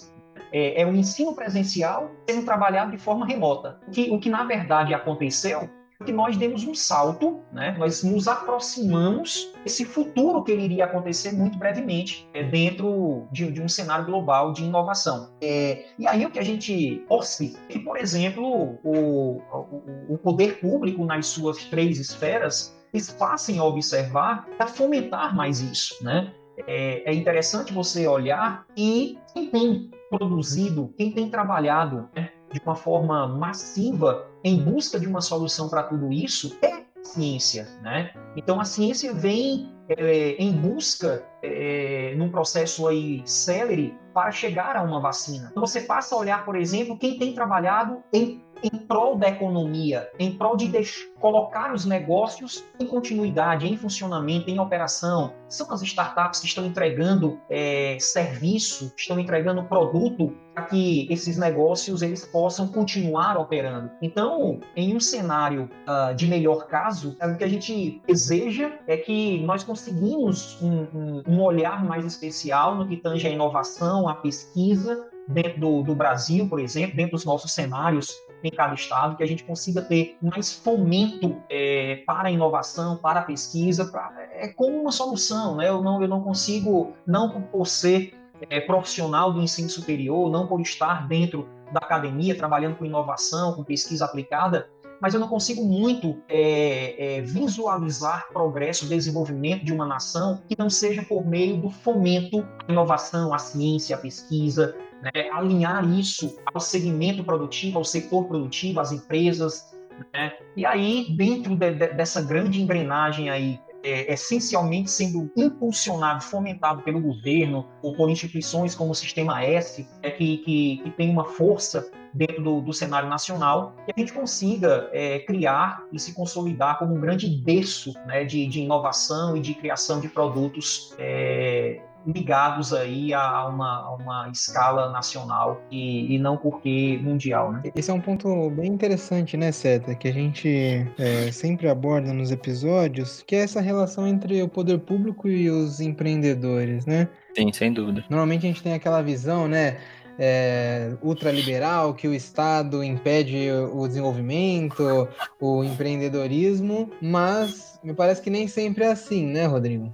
[0.52, 3.80] é, é o ensino presencial sendo trabalhado de forma remota.
[3.88, 5.70] O que, o que na verdade aconteceu
[6.06, 7.76] que nós demos um salto, né?
[7.78, 13.68] nós nos aproximamos desse futuro que iria acontecer muito brevemente é, dentro de, de, um
[13.68, 15.32] cenário global de inovação.
[15.42, 20.18] É, e aí o que a gente torce é que, por exemplo, o, o, o
[20.20, 26.34] poder público nas suas três esferas eles passem a observar para fomentar mais isso, né?
[26.66, 32.76] É, é, interessante você olhar e quem tem produzido, quem tem trabalhado né, de uma
[32.76, 38.12] forma massiva em busca de uma solução para tudo isso é ciência, né?
[38.36, 44.82] Então a ciência vem é, em busca é, num processo aí célere para chegar a
[44.82, 45.50] uma vacina.
[45.52, 50.10] Então, você passa a olhar, por exemplo, quem tem trabalhado em em prol da economia,
[50.20, 50.72] em prol de
[51.20, 55.34] colocar os negócios em continuidade, em funcionamento, em operação.
[55.48, 62.02] São as startups que estão entregando é, serviço, estão entregando produto para que esses negócios
[62.02, 63.92] eles possam continuar operando.
[64.02, 69.40] Então, em um cenário uh, de melhor caso, o que a gente deseja é que
[69.44, 75.08] nós conseguimos um, um, um olhar mais especial no que tange a inovação, a pesquisa,
[75.28, 78.12] dentro do, do, Brasil, por exemplo, dentro dos nossos cenários
[78.44, 83.22] em cada estado, que a gente consiga ter mais fomento é, para a inovação, para
[83.22, 85.70] a pesquisa, pra, é como uma solução, né?
[85.70, 88.14] Eu não, eu não consigo, não por ser
[88.50, 93.64] é, profissional do ensino superior, não por estar dentro da academia, trabalhando com inovação, com
[93.64, 94.70] pesquisa aplicada,
[95.00, 100.70] mas eu não consigo muito é, é, visualizar progresso, desenvolvimento de uma nação que não
[100.70, 106.60] seja por meio do fomento à inovação, à ciência, à pesquisa, né, alinhar isso ao
[106.60, 109.76] segmento produtivo, ao setor produtivo, às empresas.
[110.14, 110.34] Né?
[110.56, 117.00] E aí, dentro de, de, dessa grande engrenagem aí, é, essencialmente sendo impulsionado, fomentado pelo
[117.00, 121.90] governo ou por instituições como o Sistema S, é, que, que, que tem uma força
[122.14, 126.96] dentro do, do, cenário nacional, que a gente consiga é, criar e se consolidar como
[126.96, 133.14] um grande berço né, de, de, inovação e de criação de produtos é, ligados aí
[133.14, 137.64] a uma, a uma escala nacional e, e, não porque mundial, né?
[137.76, 142.32] Esse é um ponto bem interessante, né, Seta, que a gente é, sempre aborda nos
[142.32, 147.10] episódios, que é essa relação entre o poder público e os empreendedores, né?
[147.36, 148.04] Sim, sem dúvida.
[148.10, 149.78] Normalmente a gente tem aquela visão, né?
[150.20, 155.08] É, ultraliberal, que o Estado impede o desenvolvimento,
[155.40, 159.94] o empreendedorismo, mas me parece que nem sempre é assim, né, Rodrigo?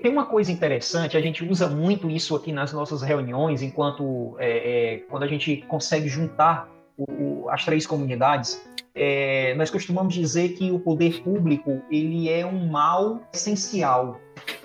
[0.00, 4.94] Tem uma coisa interessante, a gente usa muito isso aqui nas nossas reuniões, enquanto é,
[4.94, 7.04] é, quando a gente consegue juntar o,
[7.44, 12.68] o, as três comunidades, é, nós costumamos dizer que o poder público ele é um
[12.68, 14.20] mal essencial,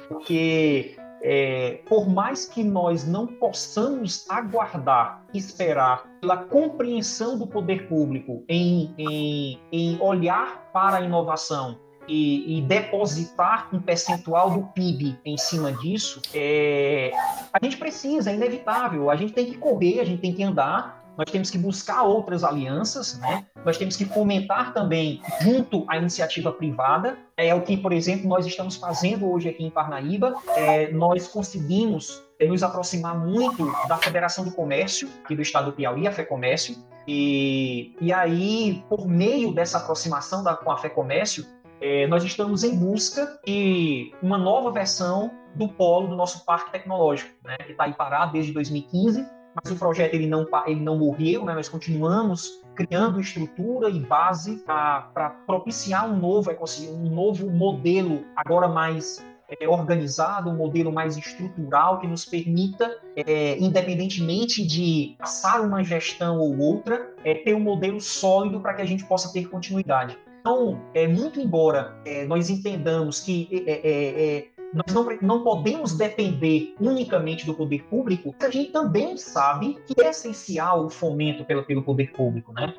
[0.07, 8.43] porque é, por mais que nós não possamos aguardar, esperar pela compreensão do poder público
[8.47, 15.37] em, em, em olhar para a inovação e, e, depositar um percentual do PIB em
[15.37, 17.11] cima disso, é,
[17.51, 19.09] a gente precisa, é inevitável.
[19.09, 22.43] A gente tem que correr, a gente tem que andar, nós temos que buscar outras
[22.43, 23.45] alianças, né?
[23.63, 28.45] nós temos que fomentar também, junto à iniciativa privada, é o que, por exemplo, nós
[28.45, 30.35] estamos fazendo hoje aqui em Parnaíba.
[30.55, 35.73] É, nós conseguimos é, nos aproximar muito da Federação do Comércio, aqui do estado do
[35.73, 36.75] Piauí, a FEComércio,
[37.07, 41.45] e, e aí, por meio dessa aproximação da, com a FEComércio,
[41.83, 47.29] é, nós estamos em busca de uma nova versão do polo do nosso parque tecnológico,
[47.43, 51.43] né, que está aí parado desde 2015, mas o projeto ele não, ele não morreu,
[51.43, 56.49] né, nós continuamos criando estrutura e base para propiciar um novo,
[56.89, 59.21] um novo modelo, agora mais
[59.59, 66.39] é, organizado, um modelo mais estrutural que nos permita, é, independentemente de passar uma gestão
[66.39, 70.17] ou outra, é, ter um modelo sólido para que a gente possa ter continuidade.
[70.43, 75.43] Então, é, muito embora é, nós entendamos que é, é, é, é nós não, não
[75.43, 81.45] podemos depender unicamente do poder público, a gente também sabe que é essencial o fomento
[81.45, 82.73] pelo, pelo poder público, né?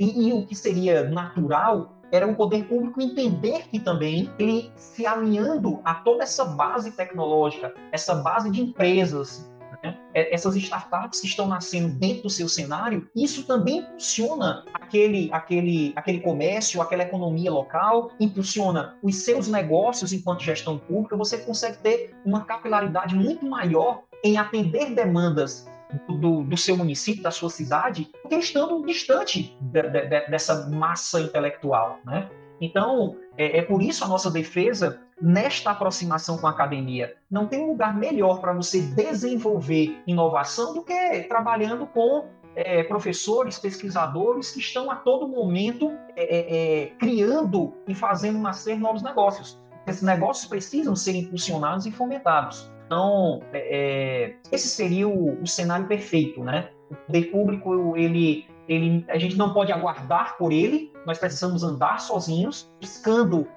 [0.00, 5.04] E, e, o que seria natural era o poder público entender que também ele se
[5.06, 9.49] alinhando a toda essa base tecnológica, essa base de empresas,
[9.82, 9.96] né?
[10.14, 15.92] É, essas startups que estão nascendo dentro do seu cenário, isso também impulsiona aquele, aquele,
[15.96, 22.14] aquele comércio, aquela economia local, impulsiona os seus negócios enquanto gestão pública, você consegue ter
[22.24, 25.66] uma capilaridade muito maior em atender demandas
[26.08, 31.98] do, do, seu município, da sua cidade, porque estando distante de, de, dessa massa intelectual,
[32.04, 32.28] né?
[32.60, 37.14] Então, é, é, por isso a nossa defesa nesta aproximação com a academia.
[37.30, 44.50] Não tem lugar melhor para você desenvolver inovação do que trabalhando com é, professores, pesquisadores
[44.50, 49.60] que estão a todo momento é, é, é criando e fazendo nascer novos negócios.
[49.86, 52.70] Esses negócios precisam ser impulsionados e fomentados.
[52.86, 56.70] Então, é, esse seria o, o, cenário perfeito, né?
[56.90, 62.00] O poder público, ele, ele, a gente não pode aguardar por ele, nós precisamos andar
[62.00, 63.48] sozinhos, buscando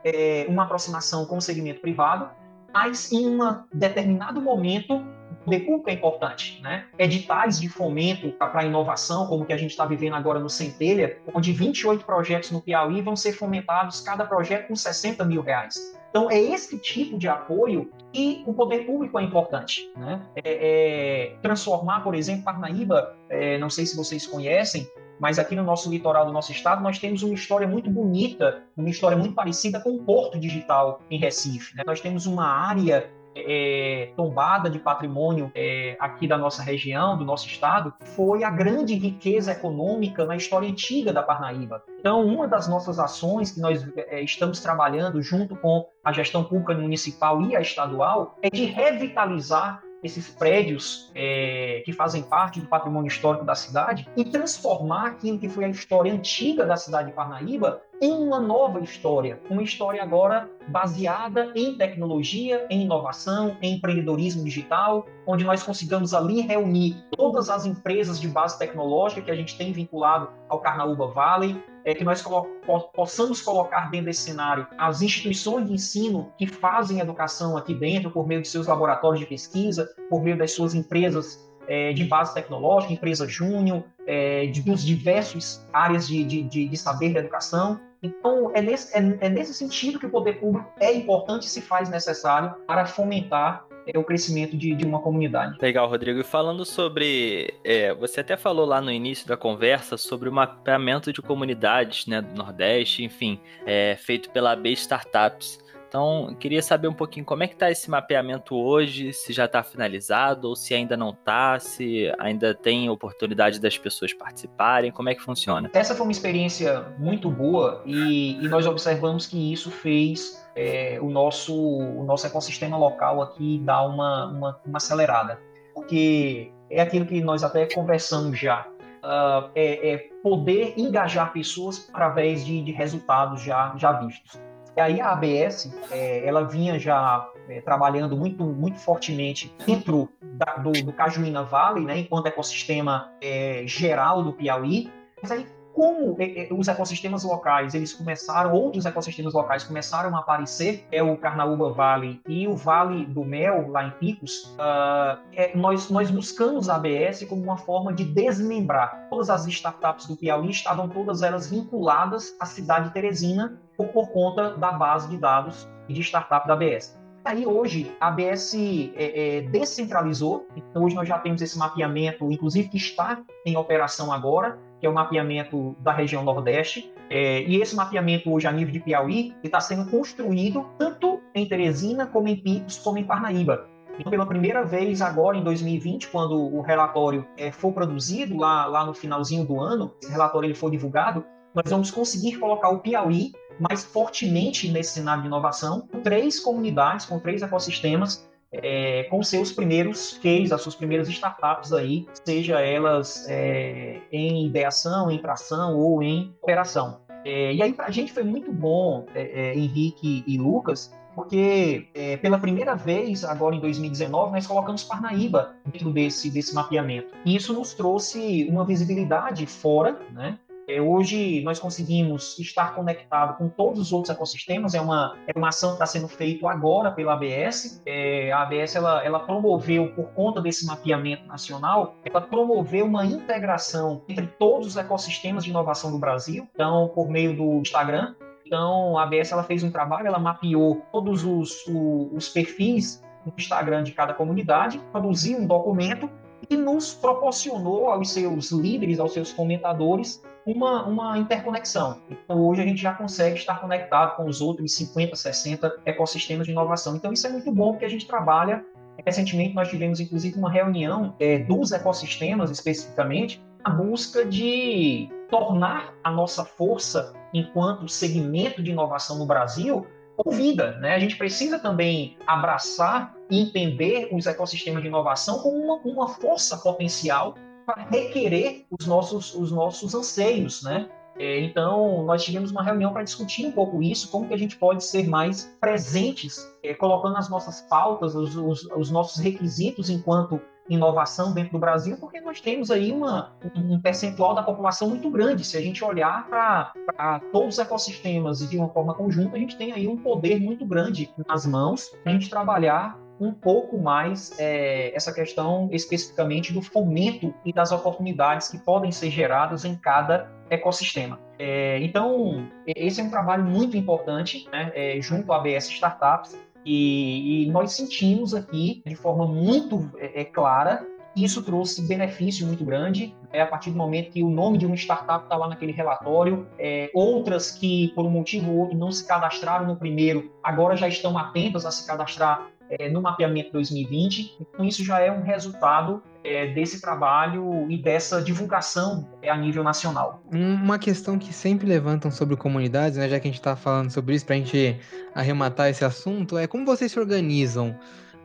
[0.48, 2.30] uma aproximação com o segmento privado,
[2.74, 6.86] mas em um determinado momento o público é importante, né?
[6.98, 11.52] Editais de fomento para inovação, como que a gente está vivendo agora no Centelha, onde
[11.52, 15.96] 28 projetos no Piauí vão ser fomentados, cada projeto com 60 mil reais.
[16.14, 19.92] Então, é esse tipo de apoio que o poder público é importante.
[19.98, 20.22] Né?
[20.36, 24.88] É, é, transformar, por exemplo, Parnaíba, é, não sei se vocês conhecem,
[25.20, 28.92] mas aqui no nosso litoral do nosso estado nós temos uma história muito bonita, uma
[28.92, 31.76] história muito parecida com o Porto Digital em Recife.
[31.76, 31.82] Né?
[31.84, 37.48] Nós temos uma área é, tombada de patrimônio é, aqui da nossa região, do nosso
[37.48, 41.84] estado, foi a grande riqueza econômica na história antiga da Parnaíba.
[42.00, 46.74] Então, uma das nossas ações que nós é, estamos trabalhando junto com a gestão pública
[46.74, 53.08] municipal e a estadual é de revitalizar esses prédios é, que fazem parte do patrimônio
[53.08, 57.82] histórico da cidade e transformar aquilo que foi a história antiga da cidade de Parnaíba
[58.02, 65.44] uma nova história, uma história agora baseada em tecnologia, em inovação, em empreendedorismo digital, onde
[65.44, 70.30] nós consigamos ali reunir todas as empresas de base tecnológica que a gente tem vinculado
[70.50, 72.48] ao Carnaúba Valley, é que nós colo
[72.94, 78.26] possamos colocar dentro desse cenário as instituições de ensino que fazem educação aqui dentro por
[78.26, 82.94] meio de seus laboratórios de pesquisa, por meio das suas empresas é, de base tecnológica,
[82.94, 87.80] empresa júnior, é, de, dos diversos áreas de, de, de, de saber da educação.
[88.02, 91.62] Então, é nesse, é, é nesse sentido que o poder público é importante e se
[91.62, 95.58] faz necessário para fomentar é o crescimento de, de uma comunidade.
[95.62, 96.20] Legal, Rodrigo.
[96.20, 97.54] E falando sobre.
[97.64, 102.22] É, você até falou lá no início da conversa sobre o mapeamento de comunidades né,
[102.22, 105.63] do Nordeste, enfim, é, feito pela AB Startups.
[105.94, 109.62] Então, queria saber um pouquinho como é que está esse mapeamento hoje, se já está
[109.62, 115.14] finalizado ou se ainda não está, se ainda tem oportunidade das pessoas participarem, como é
[115.14, 115.70] que funciona?
[115.72, 121.12] Essa foi uma experiência muito boa e, e nós observamos que isso fez é, o,
[121.12, 125.40] nosso, o nosso ecossistema local aqui dar uma, uma, uma acelerada.
[125.76, 128.66] Porque é aquilo que nós até conversamos já.
[129.04, 134.42] Uh, é, é, poder engajar pessoas através de, de resultados já, já vistos.
[134.76, 140.56] E aí a ABS, é, ela vinha já é, trabalhando muito, muito fortemente dentro da,
[140.58, 144.92] do, do Cajuína Valley, né, enquanto ecossistema é, geral do Piauí.
[145.22, 150.20] Mas aí, como é, é, os ecossistemas locais, eles começaram, outros ecossistemas locais começaram a
[150.20, 155.56] aparecer, é o Carnaúba Valley e o Vale do Mel, lá em Picos, uh, é,
[155.56, 159.08] nós, nós buscamos a ABS como uma forma de desmembrar.
[159.10, 164.10] Todas as startups do Piauí estavam todas elas vinculadas à cidade de Teresina, por, por
[164.12, 166.98] conta da base de dados de startup da ABS.
[167.26, 172.68] Aí hoje a ABS é, é, descentralizou, então hoje nós já temos esse mapeamento, inclusive
[172.68, 176.94] que está em operação agora, que é o mapeamento da região Nordeste.
[177.10, 182.06] É, e esse mapeamento hoje a nível de Piauí está sendo construído tanto em Teresina,
[182.06, 183.66] como em Picos, como em Parnaíba.
[183.98, 188.86] Então, pela primeira vez agora em 2020, quando o relatório é, for produzido lá, lá
[188.86, 191.24] no finalzinho do ano, esse relatório ele for divulgado,
[191.56, 197.06] nós vamos conseguir colocar o Piauí mais fortemente nesse cenário de inovação, com três comunidades,
[197.06, 203.26] com três ecossistemas, é, com seus primeiros cases, as suas primeiras startups aí, seja elas
[203.28, 207.02] é, em ideação, em tração ou em operação.
[207.26, 211.88] É, e aí para a gente foi muito bom, é, é, Henrique e Lucas, porque
[211.94, 217.14] é, pela primeira vez, agora em 2019, nós colocamos Parnaíba dentro desse, desse mapeamento.
[217.24, 220.40] E isso nos trouxe uma visibilidade fora, né?
[220.68, 224.74] É, hoje nós conseguimos estar conectado com todos os outros ecossistemas.
[224.74, 227.82] É uma, é uma ação que está sendo feita agora pela ABS.
[227.86, 234.04] É, a ABS ela, ela promoveu, por conta desse mapeamento nacional, ela promoveu uma integração
[234.08, 236.48] entre todos os ecossistemas de inovação do Brasil.
[236.54, 238.16] Então, por meio do Instagram.
[238.46, 243.84] Então, a ABS ela fez um trabalho, ela mapeou todos os, os, perfis no Instagram
[243.84, 246.10] de cada comunidade, produziu um documento
[246.50, 252.02] e nos proporcionou aos seus líderes, aos seus comentadores, uma, uma interconexão.
[252.10, 256.52] Então, hoje a gente já consegue estar conectado com os outros 50, 60 ecossistemas de
[256.52, 256.96] inovação.
[256.96, 258.64] Então, isso é muito bom porque a gente trabalha.
[259.06, 266.12] Recentemente, nós tivemos, inclusive, uma reunião é, dos ecossistemas, especificamente, a busca de tornar a
[266.12, 269.86] nossa força enquanto segmento de inovação no Brasil
[270.18, 270.78] ouvida.
[270.80, 270.94] Né?
[270.94, 276.58] A gente precisa também abraçar e entender os ecossistemas de inovação como uma, uma força
[276.58, 277.36] potencial
[277.66, 280.90] para requerer os nossos, os nossos anseios, né?
[281.18, 284.58] É, então, nós tivemos uma reunião para discutir um pouco isso, como que a gente
[284.58, 290.42] pode ser mais presentes, é, colocando as nossas pautas, os, os, os, nossos requisitos enquanto
[290.70, 295.44] inovação dentro do Brasil, porque nós temos aí uma, um percentual da população muito grande.
[295.44, 299.74] Se a gente olhar para todos os ecossistemas de uma forma conjunta, a gente tem
[299.74, 304.96] aí um poder muito grande nas mãos para a gente trabalhar um pouco mais é,
[304.96, 311.20] essa questão especificamente do fomento e das oportunidades que podem ser geradas em cada ecossistema.
[311.40, 317.44] É, então, esse é um trabalho muito importante, né, é, junto à ABS Startups, e,
[317.44, 323.16] e, nós sentimos aqui, de forma muito é, é clara, isso trouxe benefício muito grande.
[323.32, 326.48] É, a partir do momento que o nome de uma startup está lá naquele relatório,
[326.58, 330.88] é, outras que, por um motivo ou outro, não se cadastraram no primeiro, agora já
[330.88, 334.38] estão atentas a se cadastrar é, no mapeamento 2020.
[334.42, 339.64] Então, isso já é um resultado é, desse trabalho e dessa divulgação é, a nível
[339.64, 340.24] nacional.
[340.32, 344.16] Uma questão que sempre levantam sobre comunidades, né, já que a gente está falando sobre
[344.16, 344.80] isso, para a gente
[345.14, 347.78] arrematar esse assunto, é como vocês se organizam.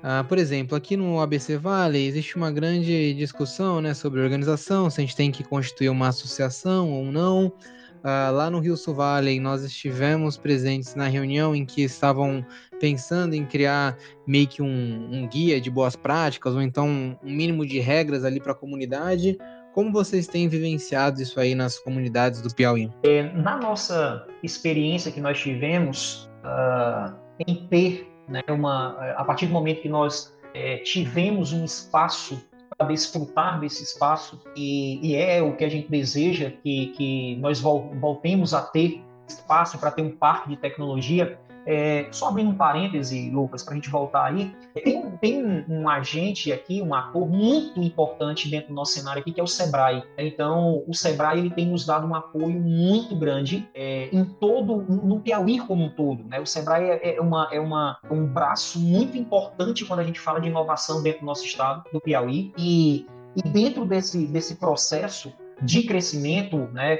[0.03, 5.01] Ah, por exemplo, aqui no ABC Vale existe uma grande discussão né, sobre organização, se
[5.01, 7.53] a gente tem que constituir uma associação ou não.
[7.99, 12.45] Uh, lá no Rio Sul Valley, nós estivemos presentes na reunião em que estavam
[12.81, 13.97] pensando em criar
[14.27, 16.87] meio que um, um guia de boas práticas, ou então
[17.23, 19.37] um mínimo de regras ali para a comunidade.
[19.75, 22.91] Como vocês têm vivenciado isso aí nas comunidades do Piauí?
[23.05, 27.15] É, na nossa experiência que nós tivemos uh,
[27.47, 32.43] em ter né, uma, a partir do momento que nós é, tivemos um espaço
[32.87, 38.55] desfrutar desse espaço e, e, é o que a gente deseja que, que nós voltemos
[38.55, 43.63] a ter espaço para ter um parque de tecnologia é, só abrindo um parêntese, Lucas,
[43.63, 48.69] para a gente voltar aí, tem, tem, um agente aqui, um ator muito importante dentro
[48.69, 50.03] do nosso cenário aqui, que é o Sebrae.
[50.17, 55.21] Então, o Sebrae ele tem nos dado um apoio muito grande é, em todo, no
[55.21, 56.25] Piauí como um todo.
[56.25, 56.41] Né?
[56.41, 60.41] O Sebrae é, é, uma, é uma, um braço muito importante quando a gente fala
[60.41, 62.51] de inovação dentro do nosso estado, do Piauí.
[62.57, 63.07] E,
[63.37, 66.97] e dentro desse, desse processo, de crescimento né,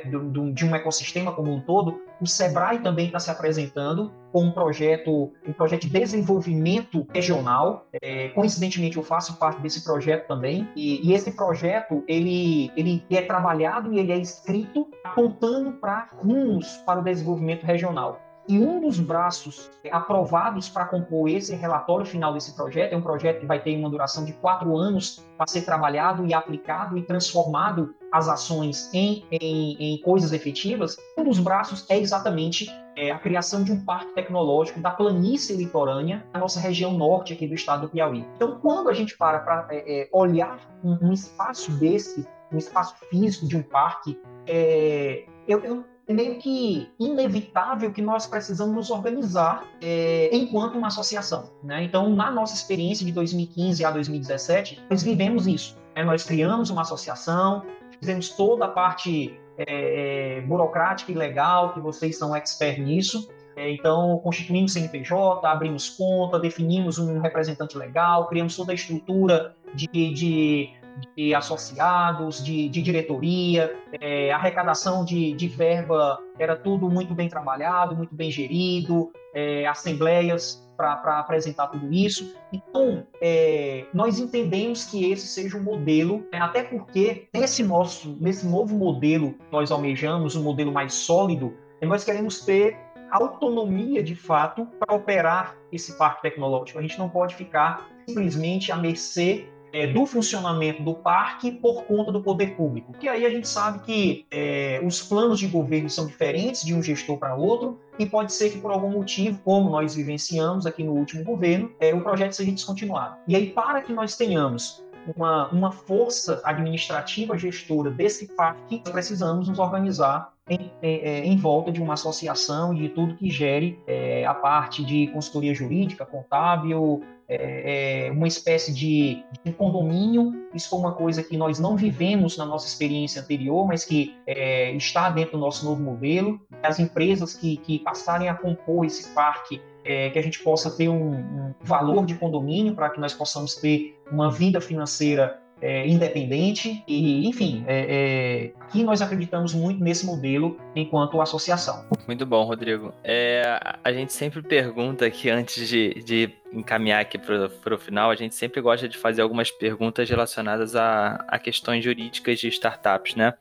[0.53, 5.33] de um ecossistema como um todo, o Sebrae também está se apresentando com um projeto,
[5.47, 7.87] um projeto de desenvolvimento regional.
[8.03, 10.69] É, coincidentemente, eu faço parte desse projeto também.
[10.75, 16.67] E, e, esse projeto ele, ele é trabalhado e ele é escrito apontando para rumos
[16.85, 18.21] para o desenvolvimento regional.
[18.49, 23.41] E um dos braços aprovados para compor esse relatório final desse projeto é um projeto
[23.41, 27.95] que vai ter uma duração de quatro anos para ser trabalhado e aplicado e transformado
[28.11, 30.97] as ações em, em, em coisas efetivas.
[31.19, 36.25] Um dos braços é exatamente é, a criação de um parque tecnológico da planície litorânea
[36.33, 38.25] na nossa região norte aqui do estado do Piauí.
[38.35, 42.97] Então, quando a gente para para é, é, olhar um, um, espaço desse, um espaço
[43.11, 45.85] físico de um parque, é, eu, eu
[46.15, 51.51] meio que inevitável que nós precisamos nos organizar é, enquanto uma associação.
[51.63, 51.85] Né?
[51.85, 55.77] Então, na nossa experiência de 2015 a 2017, nós vivemos isso.
[55.95, 56.05] Né?
[56.05, 57.63] Nós criamos uma associação,
[57.99, 63.29] fizemos toda a parte é, é burocrática e legal, que vocês são expert nisso.
[63.59, 69.89] É, então, constituímos CNPJ, abrimos conta, definimos um representante legal, criamos toda a estrutura de,
[70.15, 70.71] de
[71.17, 77.97] de associados, de, de diretoria, é, arrecadação de, de, verba era tudo muito bem trabalhado,
[77.97, 82.35] muito bem gerido, é, assembleias para apresentar tudo isso.
[82.53, 88.47] Então, é, nós entendemos que esse seja um modelo, né, até porque nesse, nosso, nesse
[88.47, 92.77] novo modelo nós almejamos, um modelo mais sólido, nós queremos ter
[93.11, 96.79] autonomia de fato para operar esse parque tecnológico.
[96.79, 102.13] A gente não pode ficar simplesmente à mercê é, do funcionamento do parque por conta
[102.13, 102.93] do poder público.
[102.93, 106.83] Porque aí a gente sabe que é, os planos de governo são diferentes de um
[106.83, 110.93] gestor para outro e pode ser que por algum motivo, como nós vivenciamos aqui no
[110.93, 113.17] último governo, é, o projeto seja descontinuado.
[113.27, 114.83] E aí, para que nós tenhamos
[115.17, 121.81] uma, uma força administrativa gestora desse parque, precisamos nos organizar em, em, em, volta de
[121.81, 128.07] uma associação e de tudo que gere é, a parte de consultoria jurídica, contábil, é,
[128.07, 130.49] é, uma espécie de, de, condomínio.
[130.55, 134.73] Isso foi uma coisa que nós não vivemos na nossa experiência anterior, mas que é,
[134.73, 136.41] está dentro do nosso novo modelo.
[136.63, 140.89] As empresas que, que passarem a compor esse parque é, que a gente possa ter
[140.89, 146.83] um, um valor de condomínio para que nós possamos ter uma vida financeira é, independente
[146.87, 151.85] e, enfim, é, é, aqui nós acreditamos muito nesse modelo enquanto associação.
[152.07, 152.93] Muito bom, Rodrigo.
[153.03, 158.15] É, a gente sempre pergunta aqui antes de, de encaminhar aqui para o final, a
[158.15, 163.35] gente sempre gosta de fazer algumas perguntas relacionadas a, a questões jurídicas de startups, né?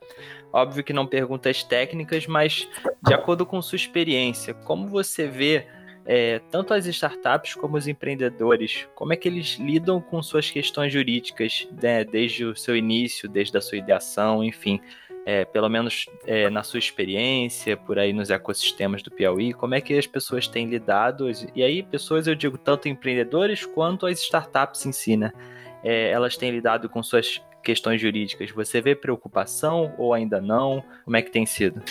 [0.52, 2.68] Óbvio que não perguntas técnicas, mas
[3.06, 5.66] de acordo com sua experiência, como você vê
[6.10, 10.90] é, tanto as startups como os empreendedores, como é que eles lidam com suas questões
[10.90, 14.80] jurídicas, né, desde o seu início, desde a sua ideação, enfim,
[15.26, 19.82] é, pelo menos é, na sua experiência, por aí nos ecossistemas do Piauí, como é
[19.82, 24.86] que as pessoas têm lidado, e aí pessoas eu digo tanto empreendedores quanto as startups
[24.86, 25.30] em si, né?
[25.84, 28.50] É, elas têm lidado com suas questões jurídicas.
[28.50, 30.82] Você vê preocupação ou ainda não?
[31.04, 31.82] Como é que tem sido?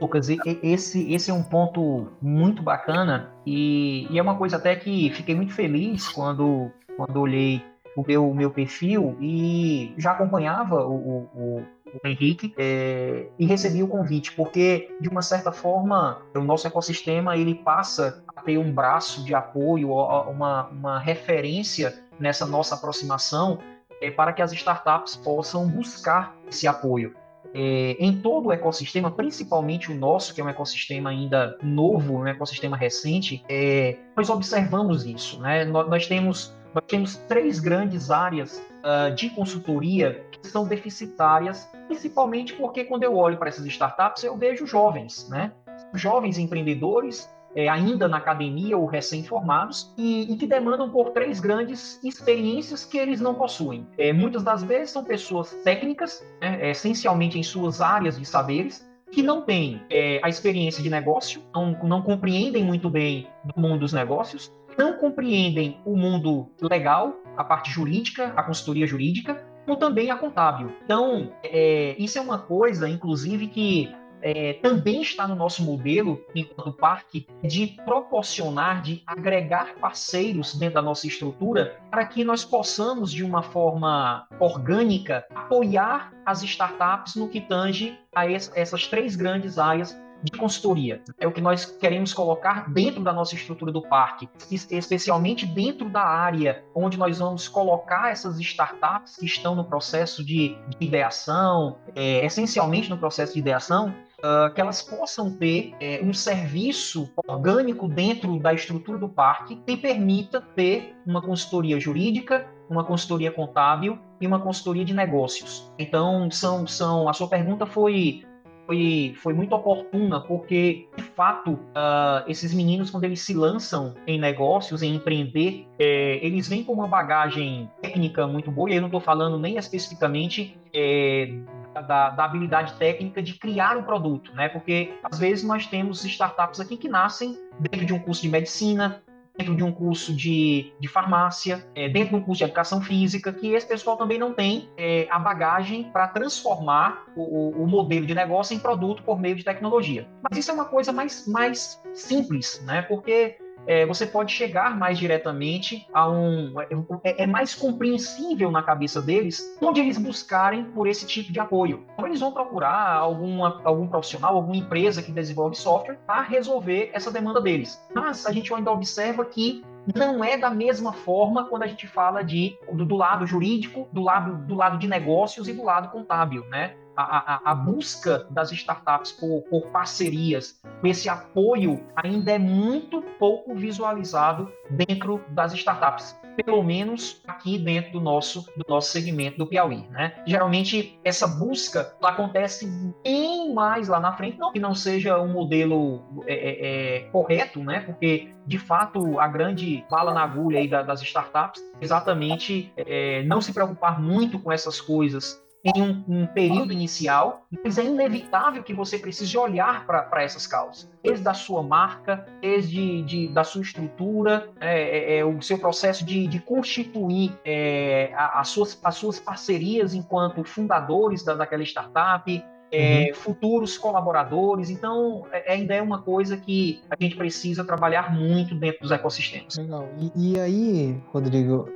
[0.00, 0.28] Lucas,
[0.62, 5.34] esse, esse é um ponto muito bacana e, e é uma coisa até que fiquei
[5.34, 7.62] muito feliz quando, quando olhei
[7.96, 11.62] o meu, o meu perfil e já acompanhava o, o,
[12.02, 17.36] o Henrique é, e recebi o convite, porque de uma certa forma o nosso ecossistema
[17.36, 23.58] ele passa a ter um braço de apoio, uma, uma referência nessa nossa aproximação
[24.00, 27.14] é, para que as startups possam buscar esse apoio.
[27.54, 32.26] É, em todo o ecossistema, principalmente o nosso, que é um ecossistema ainda novo, um
[32.26, 35.40] ecossistema recente, é, nós observamos isso.
[35.40, 35.64] Né?
[35.64, 42.52] Nós, nós, temos, nós temos três grandes áreas uh, de consultoria que são deficitárias, principalmente
[42.54, 45.52] porque quando eu olho para essas startups, eu vejo jovens, né?
[45.94, 51.98] jovens empreendedores é, ainda na academia ou recém-formados e, e, que demandam por três grandes
[52.04, 53.86] experiências que eles não possuem.
[53.96, 59.22] É, muitas das vezes são pessoas técnicas, né, essencialmente em suas áreas de saberes, que
[59.22, 63.92] não têm é, a experiência de negócio, não, não compreendem muito bem do mundo dos
[63.92, 70.16] negócios, não compreendem o mundo legal, a parte jurídica, a consultoria jurídica, como também a
[70.16, 70.72] contábil.
[70.84, 76.72] Então, é, isso é uma coisa, inclusive, que é, também está no nosso modelo, enquanto
[76.72, 83.24] parque, de proporcionar, de agregar parceiros dentro da nossa estrutura para que nós possamos, de
[83.24, 90.38] uma forma orgânica, apoiar as startups no que tange a essas três grandes áreas de
[90.38, 91.02] consultoria.
[91.18, 96.02] É o que nós queremos colocar dentro da nossa estrutura do parque, especialmente dentro da
[96.02, 102.24] área onde nós vamos colocar essas startups que estão no processo de, de ideação, é,
[102.24, 108.38] essencialmente no processo de ideação, uh, que elas possam ter é, um serviço orgânico dentro
[108.38, 114.40] da estrutura do parque que permita ter uma consultoria jurídica, uma consultoria contábil e uma
[114.40, 115.70] consultoria de negócios.
[115.78, 118.24] Então, são, são a sua pergunta foi
[118.66, 124.18] foi, foi muito oportuna, porque, de fato, uh, esses meninos, quando eles se lançam em
[124.18, 128.88] negócios, em empreender, é, eles vêm com uma bagagem técnica muito boa, e eu não
[128.88, 131.32] estou falando nem especificamente é,
[131.80, 134.48] da, da, habilidade técnica de criar um produto, né?
[134.48, 139.02] Porque às vezes nós temos startups aqui que nascem dentro de um curso de medicina,
[139.36, 143.32] dentro de um curso de, de farmácia, é, dentro de um curso de educação física,
[143.32, 148.14] que esse pessoal também não tem é, a bagagem para transformar o, o, modelo de
[148.14, 150.08] negócio em produto por meio de tecnologia.
[150.22, 152.82] Mas isso é uma coisa mais, mais simples, né?
[152.82, 153.36] Porque
[153.66, 156.54] é, você pode chegar mais diretamente a um.
[157.02, 161.84] É, é, mais compreensível na cabeça deles onde eles buscarem por esse tipo de apoio.
[161.94, 167.10] Então, eles vão procurar alguma, algum profissional, alguma empresa que desenvolve software para resolver essa
[167.10, 167.80] demanda deles.
[167.94, 169.64] Mas a gente ainda observa que
[169.94, 174.02] não é da mesma forma quando a gente fala de do, do lado jurídico, do
[174.02, 176.74] lado, do lado de negócios e do lado contábil, né?
[176.96, 184.50] A, a, busca das startups por, por, parcerias, esse apoio ainda é muito pouco visualizado
[184.70, 189.86] dentro das startups, pelo menos aqui dentro do nosso, do nosso segmento do Piauí.
[189.90, 190.14] Né?
[190.26, 192.66] Geralmente, essa busca acontece
[193.02, 197.62] bem mais lá na frente, não que não seja um modelo é, é, é correto,
[197.62, 197.80] né?
[197.80, 203.52] porque de fato a grande bala na agulha aí das startups exatamente é, não se
[203.52, 205.44] preocupar muito com essas coisas
[205.74, 210.88] em um, um, período inicial, mas é inevitável que você precise olhar para essas causas,
[211.02, 216.04] desde da sua marca, desde de, da sua estrutura, é, é, é, o seu processo
[216.04, 223.08] de, de constituir é, as, suas, as suas parcerias enquanto fundadores da, daquela startup, é,
[223.08, 223.14] uhum.
[223.14, 224.70] futuros colaboradores.
[224.70, 229.56] Então, é, ainda é uma coisa que a gente precisa trabalhar muito dentro dos ecossistemas.
[229.56, 229.88] Legal.
[229.98, 231.68] E, e aí, Rodrigo,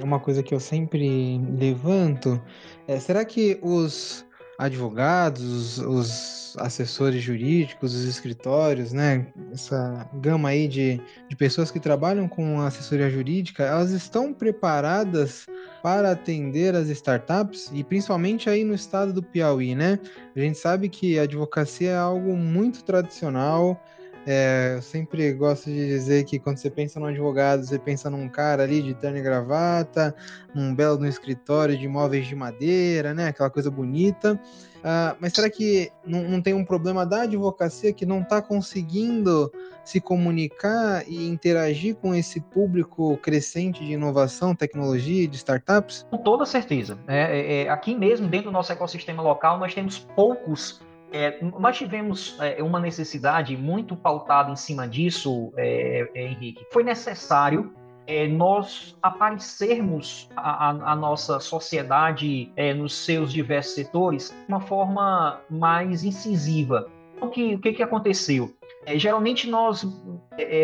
[0.00, 2.40] uma coisa que eu sempre levanto
[2.86, 4.24] é: será que os
[4.58, 12.28] advogados, os assessores jurídicos, os escritórios, né, essa gama aí de, de pessoas que trabalham
[12.28, 15.46] com assessoria jurídica, elas estão preparadas
[15.82, 19.98] para atender as startups e principalmente aí no estado do Piauí, né?
[20.36, 23.82] A gente sabe que a advocacia é algo muito tradicional,
[24.26, 28.28] é, eu sempre gosto de dizer que quando você pensa num advogado, você pensa num
[28.28, 30.14] cara ali de terno e gravata,
[30.54, 33.28] num belo no escritório de móveis de madeira, né?
[33.28, 34.40] Aquela coisa bonita.
[34.82, 39.52] Uh, mas será que não, não, tem um problema da advocacia que não está conseguindo
[39.84, 46.04] se comunicar e interagir com esse público crescente de inovação, tecnologia de startups?
[46.10, 46.98] Com toda certeza.
[47.06, 50.80] É, é, é aqui mesmo, dentro do nosso ecossistema local, nós temos poucos
[51.12, 56.66] é, nós tivemos é, uma necessidade muito pautada em cima disso, é, é Henrique.
[56.72, 57.72] Foi necessário
[58.06, 64.60] é, nós aparecermos a, a, a nossa sociedade é, nos seus diversos setores de uma
[64.60, 66.88] forma mais incisiva.
[67.20, 68.52] O que, o que, que aconteceu?
[68.96, 69.86] geralmente nós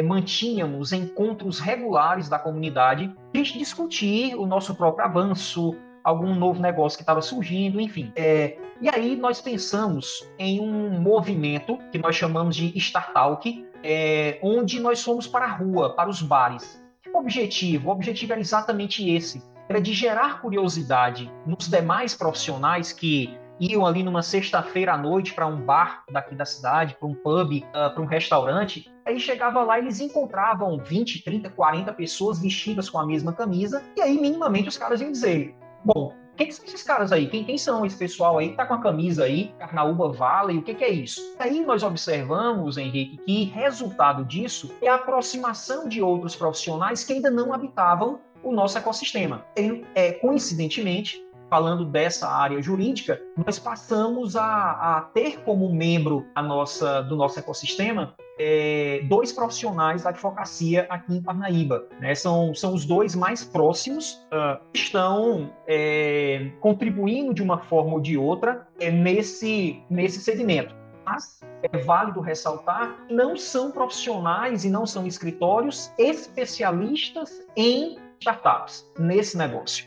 [0.04, 7.04] mantínhamos encontros regulares da comunidade para discutir o nosso próprio avanço, algum novo negócio que
[7.04, 8.10] estava surgindo, enfim.
[8.16, 14.80] É, e aí nós pensamos em um movimento que nós chamamos de Startalk, é, onde
[14.80, 16.82] nós fomos para a rua, para os bares.
[17.12, 23.36] O objetivo, o objetivo era exatamente esse, era de gerar curiosidade nos demais profissionais que
[23.60, 27.52] iam ali numa sexta-feira à noite para um bar daqui da cidade, para um pub,
[27.52, 28.90] uh, para um restaurante.
[29.04, 34.00] Aí chegava lá, eles encontravam 20, 30, 40 pessoas vestidas com a mesma camisa, e
[34.00, 37.26] aí minimamente os caras iam dizer: Bom, quem são esses caras aí?
[37.26, 40.62] Quem, quem são esse pessoal aí que tá com a camisa aí, Carnaúba Vale, o
[40.62, 41.34] que, que é isso?
[41.36, 47.28] Aí nós observamos, Henrique, que resultado disso é a aproximação de outros profissionais que ainda
[47.28, 49.44] não habitavam o nosso ecossistema.
[49.56, 51.20] E, é, coincidentemente,
[51.50, 57.38] falando dessa área jurídica, nós passamos a, a ter como membro a nossa, do nosso
[57.38, 61.86] ecossistema é, dois profissionais da advocacia aqui em Parnaíba.
[62.00, 62.14] Né?
[62.14, 68.16] São, são os dois mais próximos, uh, estão é, contribuindo de uma forma ou de
[68.16, 70.74] outra é, nesse, nesse segmento.
[71.04, 79.36] Mas é válido ressaltar não são profissionais e não são escritórios especialistas em startups nesse
[79.36, 79.86] negócio.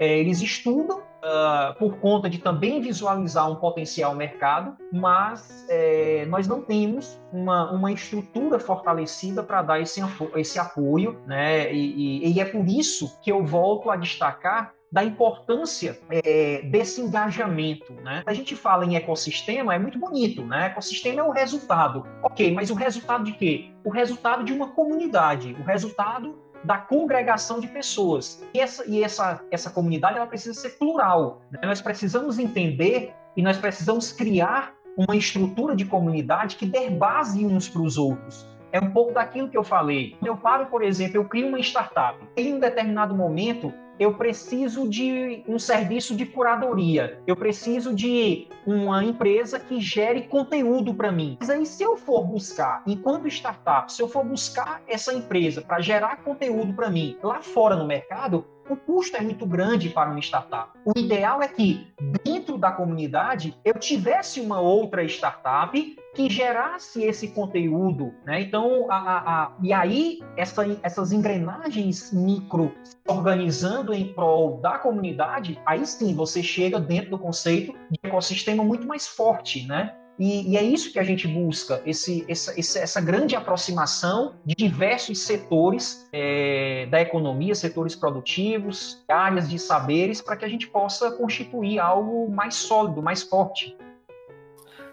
[0.00, 6.46] É, eles estudam uh, por conta de também visualizar um potencial mercado, mas é, nós
[6.46, 10.00] não temos uma, uma estrutura fortalecida para dar esse,
[10.36, 11.72] esse apoio, né?
[11.72, 17.00] E, e, e é por isso que eu volto a destacar da importância é, desse
[17.00, 17.92] engajamento.
[17.92, 18.22] Né?
[18.26, 20.66] A gente fala em ecossistema, é muito bonito, né?
[20.66, 22.06] Ecossistema é o resultado.
[22.22, 23.70] Ok, mas o resultado de quê?
[23.84, 28.42] O resultado de uma comunidade, o resultado da congregação de pessoas.
[28.52, 31.42] E essa, e essa, essa comunidade ela precisa ser plural.
[31.50, 31.60] Né?
[31.64, 37.68] Nós precisamos entender e nós precisamos criar uma estrutura de comunidade que dê base uns
[37.68, 38.46] para os outros.
[38.72, 40.16] É um pouco daquilo que eu falei.
[40.22, 42.18] Eu paro, por exemplo, eu crio uma startup.
[42.36, 49.02] Em um determinado momento, eu preciso de um serviço de curadoria, eu preciso de uma
[49.04, 51.36] empresa que gere conteúdo para mim.
[51.40, 55.80] Mas aí, se eu for buscar, enquanto startup, se eu for buscar essa empresa para
[55.80, 60.20] gerar conteúdo para mim lá fora no mercado, o custo é muito grande para uma
[60.20, 60.70] startup.
[60.84, 61.86] O ideal é que,
[62.22, 68.12] dentro da comunidade, eu tivesse uma outra startup que gerasse esse conteúdo.
[68.24, 68.42] Né?
[68.42, 72.74] Então, a, a, a, e aí, essa, essas engrenagens micro
[73.06, 78.86] organizando em prol da comunidade, aí sim você chega dentro do conceito de ecossistema muito
[78.86, 79.94] mais forte, né?
[80.18, 85.20] E, e, é isso que a gente busca, esse, essa, essa grande aproximação de diversos
[85.20, 91.78] setores é, da economia, setores produtivos, áreas de saberes, para que a gente possa constituir
[91.78, 93.76] algo mais sólido, mais forte.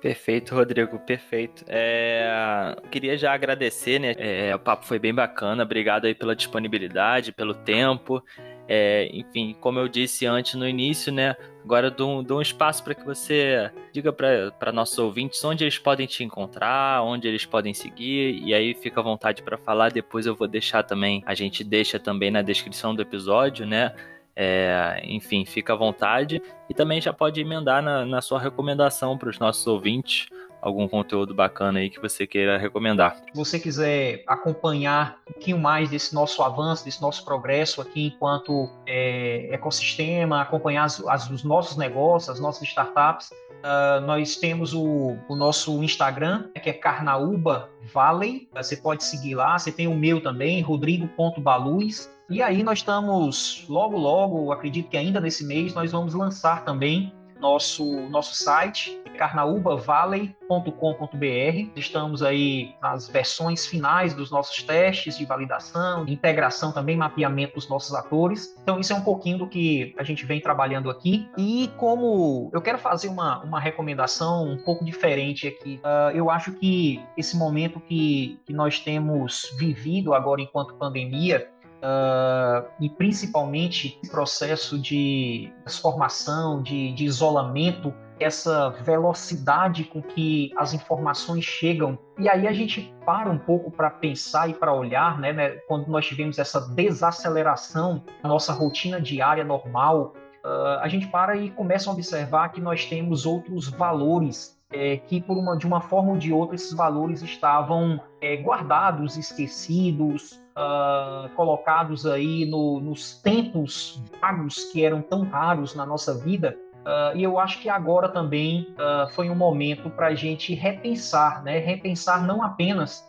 [0.01, 1.65] Perfeito, Rodrigo, perfeito.
[1.67, 4.13] É, queria já agradecer, né?
[4.17, 8.23] É, o papo foi bem bacana, obrigado aí pela disponibilidade, pelo tempo.
[8.67, 11.35] É, enfim, como eu disse antes no início, né?
[11.63, 16.07] Agora dou, dou um espaço para que você diga para nossos ouvintes onde eles podem
[16.07, 19.91] te encontrar, onde eles podem seguir, e aí fica à vontade para falar.
[19.91, 23.93] Depois eu vou deixar também, a gente deixa também na descrição do episódio, né?
[24.35, 29.29] É, enfim, fica à vontade e também já pode emendar na, na sua recomendação para
[29.29, 30.27] os nossos ouvintes
[30.65, 33.17] algum conteúdo bacana aí que você queira recomendar.
[33.31, 38.67] Se você quiser acompanhar um pouquinho mais desse nosso avanço, desse nosso progresso aqui enquanto
[38.87, 45.15] é, ecossistema, acompanhar as, as, os nossos negócios, as nossas startups, uh, nós temos o,
[45.29, 48.49] o, nosso Instagram, que é Carnaúba Valley.
[48.55, 49.59] Você pode seguir lá.
[49.59, 52.09] Você tem o meu também, rodrigo.baluz.
[52.29, 57.13] E aí nós estamos, logo, logo, acredito que ainda nesse mês, nós vamos lançar também
[57.39, 61.71] nosso, nosso site, carnaúbavalley.com.br.
[61.75, 67.93] Estamos aí nas versões finais dos nossos testes de validação, integração também, mapeamento dos nossos
[67.93, 68.55] atores.
[68.61, 71.29] Então, isso é um pouquinho do que a gente vem trabalhando aqui.
[71.37, 76.53] E como eu quero fazer uma, uma recomendação um pouco diferente aqui, uh, eu acho
[76.53, 81.49] que esse momento que, que nós temos vivido agora enquanto pandemia,
[81.85, 91.45] Uh, e principalmente processo de transformação, de, de, isolamento, essa velocidade com que as informações
[91.45, 91.99] chegam.
[92.17, 95.87] E aí a gente para um pouco para pensar e para olhar, né, né, quando
[95.87, 101.87] nós tivemos essa desaceleração da nossa rotina diária normal, uh, a gente para e começa
[101.87, 106.17] a observar que nós temos outros valores é, que por uma, de uma forma ou
[106.17, 114.65] de outra esses valores estavam é, guardados, esquecidos, uh, colocados aí no, nos tempos vagos
[114.71, 116.57] que eram tão raros na nossa vida.
[116.81, 121.43] Uh, e eu acho que agora também uh, foi um momento para a gente repensar,
[121.43, 121.57] né?
[121.57, 123.05] Repensar não apenas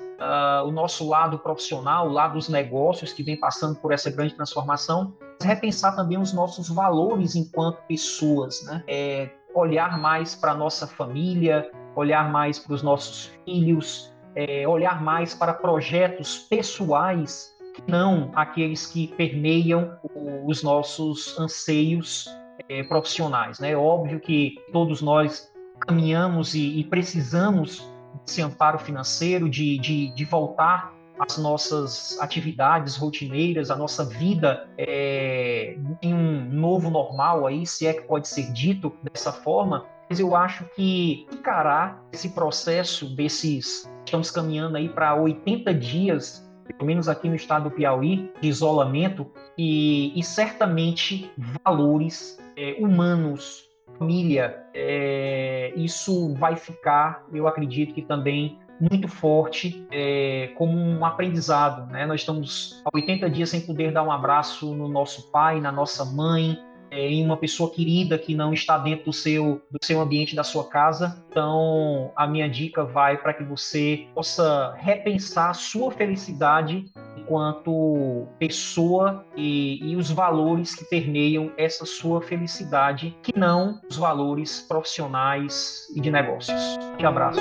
[0.65, 5.13] o nosso lado profissional, o lado dos negócios que vem passando por essa grande transformação,
[5.39, 8.83] mas repensar também os nossos valores enquanto pessoas, né?
[8.89, 15.03] É, olhar mais para a nossa família, olhar mais para os nossos filhos, é, olhar
[15.03, 17.57] mais para projetos pessoais,
[17.89, 19.99] não aqueles que permeiam
[20.47, 22.29] os nossos anseios
[22.69, 23.59] é, profissionais.
[23.59, 23.73] Né?
[23.73, 27.91] É óbvio que todos nós caminhamos e, e precisamos
[28.25, 35.77] desse amparo financeiro, de, de, de voltar às nossas atividades rotineiras, a nossa vida é,
[36.03, 40.37] em um novo normal aí, se é que pode ser dito dessa forma, mas eu
[40.37, 43.91] acho que encarar esse processo desses.
[44.07, 49.27] Estamos caminhando aí para 80 dias, pelo menos aqui no estado do Piauí, de isolamento,
[49.59, 51.29] e, e certamente
[51.65, 53.65] valores é, humanos,
[53.99, 61.91] família, é, isso vai ficar, eu acredito que também muito forte é, como um aprendizado.
[61.91, 62.07] Né?
[62.07, 66.05] Nós estamos há 80 dias sem poder dar um abraço no nosso pai, na nossa
[66.05, 66.57] mãe,
[66.99, 70.69] em uma pessoa querida que não está dentro do seu, do seu ambiente, da sua
[70.69, 71.23] casa.
[71.31, 76.85] Então, a minha dica vai para que você possa repensar sua felicidade
[77.17, 84.61] enquanto pessoa e, e, os valores que permeiam essa sua felicidade, que não os valores
[84.61, 86.61] profissionais e de negócios.
[86.97, 87.41] Te abraço.